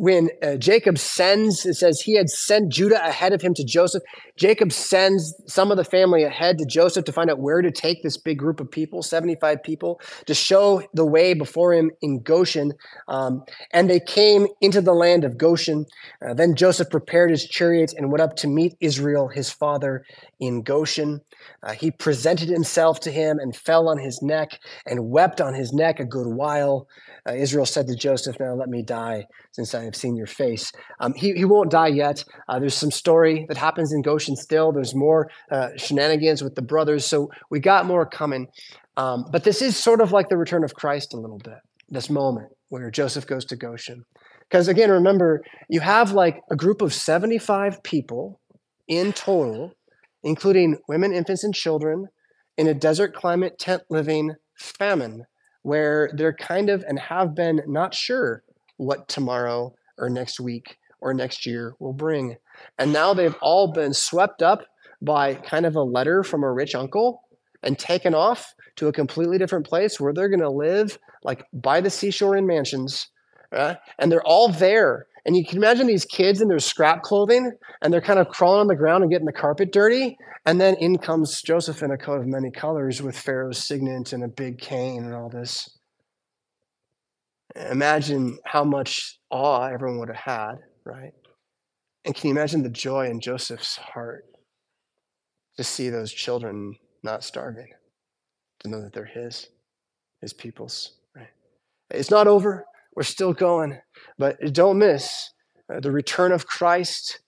when 0.02 0.30
uh, 0.42 0.56
Jacob 0.56 0.98
sends, 0.98 1.64
it 1.64 1.74
says 1.74 2.00
he 2.00 2.16
had 2.16 2.28
sent 2.28 2.72
Judah 2.72 3.06
ahead 3.06 3.32
of 3.32 3.40
him 3.40 3.54
to 3.54 3.62
Joseph. 3.62 4.02
Jacob 4.34 4.72
sends 4.72 5.32
some 5.46 5.70
of 5.70 5.76
the 5.76 5.84
family 5.84 6.24
ahead 6.24 6.58
to 6.58 6.66
Joseph 6.66 7.04
to 7.04 7.12
find 7.12 7.30
out 7.30 7.38
where 7.38 7.62
to 7.62 7.70
take 7.70 8.02
this 8.02 8.16
big 8.16 8.36
group 8.36 8.58
of 8.58 8.68
people, 8.68 9.04
75 9.04 9.62
people, 9.62 10.00
to 10.26 10.34
show 10.34 10.82
the 10.92 11.06
way 11.06 11.34
before 11.34 11.72
him 11.72 11.92
in 12.00 12.20
Goshen. 12.20 12.72
Um, 13.06 13.44
and 13.70 13.88
they 13.88 14.00
came 14.00 14.48
into 14.60 14.80
the 14.80 14.92
land 14.92 15.22
of 15.22 15.38
Goshen. 15.38 15.86
Uh, 16.20 16.34
then 16.34 16.56
Joseph 16.56 16.90
prepared 16.90 17.30
his 17.30 17.46
chariot 17.46 17.94
and 17.96 18.10
went 18.10 18.22
up 18.22 18.34
to 18.38 18.48
meet 18.48 18.74
Israel, 18.80 19.28
his 19.28 19.50
father, 19.50 20.04
in 20.40 20.62
Goshen. 20.62 21.20
Uh, 21.62 21.74
he 21.74 21.92
presented 21.92 22.48
himself 22.48 22.98
to 23.00 23.12
him 23.12 23.38
and 23.38 23.54
fell 23.54 23.88
on 23.88 23.98
his 23.98 24.20
neck 24.20 24.58
and 24.84 25.10
wept 25.10 25.40
on 25.40 25.54
his 25.54 25.72
neck 25.72 26.00
a 26.00 26.04
good 26.04 26.26
while. 26.26 26.88
Uh, 27.26 27.34
Israel 27.34 27.66
said 27.66 27.86
to 27.86 27.94
Joseph, 27.94 28.40
Now 28.40 28.54
let 28.54 28.68
me 28.68 28.82
die, 28.82 29.26
since 29.52 29.74
I 29.74 29.84
have 29.84 29.94
seen 29.94 30.16
your 30.16 30.26
face. 30.26 30.72
Um, 30.98 31.14
he, 31.14 31.32
he 31.32 31.44
won't 31.44 31.70
die 31.70 31.88
yet. 31.88 32.24
Uh, 32.48 32.58
there's 32.58 32.74
some 32.74 32.90
story 32.90 33.46
that 33.48 33.56
happens 33.56 33.92
in 33.92 34.02
Goshen 34.02 34.34
still. 34.34 34.72
There's 34.72 34.94
more 34.94 35.30
uh, 35.50 35.68
shenanigans 35.76 36.42
with 36.42 36.54
the 36.54 36.62
brothers. 36.62 37.04
So 37.04 37.30
we 37.50 37.60
got 37.60 37.86
more 37.86 38.06
coming. 38.06 38.48
Um, 38.96 39.26
but 39.30 39.44
this 39.44 39.62
is 39.62 39.76
sort 39.76 40.00
of 40.00 40.12
like 40.12 40.28
the 40.28 40.36
return 40.36 40.64
of 40.64 40.74
Christ 40.74 41.14
a 41.14 41.20
little 41.20 41.38
bit, 41.38 41.58
this 41.88 42.10
moment 42.10 42.48
where 42.68 42.90
Joseph 42.90 43.26
goes 43.26 43.44
to 43.46 43.56
Goshen. 43.56 44.04
Because 44.40 44.68
again, 44.68 44.90
remember, 44.90 45.42
you 45.68 45.80
have 45.80 46.12
like 46.12 46.40
a 46.50 46.56
group 46.56 46.82
of 46.82 46.92
75 46.92 47.82
people 47.82 48.40
in 48.88 49.12
total, 49.12 49.74
including 50.22 50.78
women, 50.88 51.12
infants, 51.12 51.44
and 51.44 51.54
children, 51.54 52.08
in 52.58 52.66
a 52.66 52.74
desert 52.74 53.14
climate, 53.14 53.58
tent 53.58 53.82
living, 53.88 54.34
famine 54.54 55.24
where 55.62 56.10
they're 56.14 56.34
kind 56.34 56.68
of 56.68 56.84
and 56.86 56.98
have 56.98 57.34
been 57.34 57.62
not 57.66 57.94
sure 57.94 58.42
what 58.84 59.08
tomorrow 59.08 59.74
or 59.98 60.10
next 60.10 60.40
week 60.40 60.78
or 61.00 61.14
next 61.14 61.46
year 61.46 61.74
will 61.78 61.92
bring. 61.92 62.36
And 62.78 62.92
now 62.92 63.14
they've 63.14 63.36
all 63.40 63.72
been 63.72 63.92
swept 63.92 64.42
up 64.42 64.64
by 65.00 65.34
kind 65.34 65.66
of 65.66 65.74
a 65.74 65.82
letter 65.82 66.22
from 66.22 66.44
a 66.44 66.52
rich 66.52 66.74
uncle 66.74 67.22
and 67.62 67.78
taken 67.78 68.14
off 68.14 68.54
to 68.76 68.88
a 68.88 68.92
completely 68.92 69.38
different 69.38 69.66
place 69.66 70.00
where 70.00 70.12
they're 70.12 70.28
going 70.28 70.40
to 70.40 70.50
live 70.50 70.98
like 71.24 71.44
by 71.52 71.80
the 71.80 71.90
seashore 71.90 72.36
in 72.36 72.46
mansions. 72.46 73.08
Right? 73.50 73.76
And 73.98 74.10
they're 74.10 74.26
all 74.26 74.48
there 74.48 75.06
and 75.24 75.36
you 75.36 75.44
can 75.44 75.58
imagine 75.58 75.86
these 75.86 76.04
kids 76.04 76.40
in 76.40 76.48
their 76.48 76.58
scrap 76.58 77.02
clothing 77.02 77.52
and 77.80 77.92
they're 77.92 78.00
kind 78.00 78.18
of 78.18 78.28
crawling 78.28 78.60
on 78.60 78.66
the 78.66 78.76
ground 78.76 79.02
and 79.02 79.10
getting 79.10 79.26
the 79.26 79.32
carpet 79.32 79.72
dirty. 79.72 80.16
And 80.44 80.60
then 80.60 80.74
in 80.80 80.98
comes 80.98 81.40
Joseph 81.42 81.82
in 81.82 81.92
a 81.92 81.96
coat 81.96 82.20
of 82.20 82.26
many 82.26 82.50
colors 82.50 83.00
with 83.00 83.16
Pharaoh's 83.16 83.58
signet 83.58 84.12
and 84.12 84.24
a 84.24 84.28
big 84.28 84.58
cane 84.58 85.04
and 85.04 85.14
all 85.14 85.28
this. 85.28 85.68
Imagine 87.54 88.38
how 88.44 88.64
much 88.64 89.18
awe 89.30 89.66
everyone 89.66 89.98
would 89.98 90.08
have 90.08 90.16
had, 90.16 90.54
right? 90.84 91.12
And 92.04 92.14
can 92.14 92.28
you 92.28 92.34
imagine 92.34 92.62
the 92.62 92.70
joy 92.70 93.08
in 93.08 93.20
Joseph's 93.20 93.76
heart 93.76 94.24
to 95.56 95.64
see 95.64 95.90
those 95.90 96.12
children 96.12 96.74
not 97.02 97.24
starving, 97.24 97.68
to 98.60 98.68
know 98.68 98.80
that 98.80 98.92
they're 98.92 99.04
his, 99.04 99.48
his 100.20 100.32
people's, 100.32 100.94
right? 101.14 101.28
It's 101.90 102.10
not 102.10 102.26
over. 102.26 102.64
We're 102.96 103.02
still 103.02 103.32
going. 103.32 103.78
But 104.18 104.38
don't 104.52 104.78
miss 104.78 105.30
uh, 105.72 105.80
the 105.80 105.92
return 105.92 106.32
of 106.32 106.46
Christ 106.46 107.20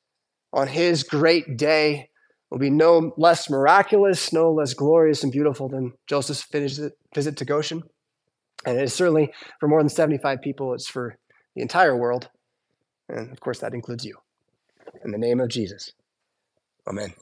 on 0.52 0.68
his 0.68 1.02
great 1.02 1.56
day 1.56 2.08
will 2.50 2.58
be 2.58 2.70
no 2.70 3.12
less 3.16 3.50
miraculous, 3.50 4.32
no 4.32 4.52
less 4.52 4.74
glorious 4.74 5.22
and 5.22 5.32
beautiful 5.32 5.68
than 5.68 5.92
Joseph's 6.08 6.46
visit 6.50 7.36
to 7.36 7.44
Goshen. 7.44 7.82
And 8.66 8.78
it 8.78 8.84
is 8.84 8.94
certainly 8.94 9.32
for 9.60 9.68
more 9.68 9.80
than 9.80 9.88
75 9.88 10.40
people, 10.40 10.74
it's 10.74 10.88
for 10.88 11.16
the 11.54 11.62
entire 11.62 11.96
world. 11.96 12.28
And 13.08 13.30
of 13.30 13.40
course, 13.40 13.58
that 13.60 13.74
includes 13.74 14.04
you. 14.04 14.16
In 15.04 15.10
the 15.10 15.18
name 15.18 15.40
of 15.40 15.48
Jesus, 15.48 15.92
amen. 16.88 17.12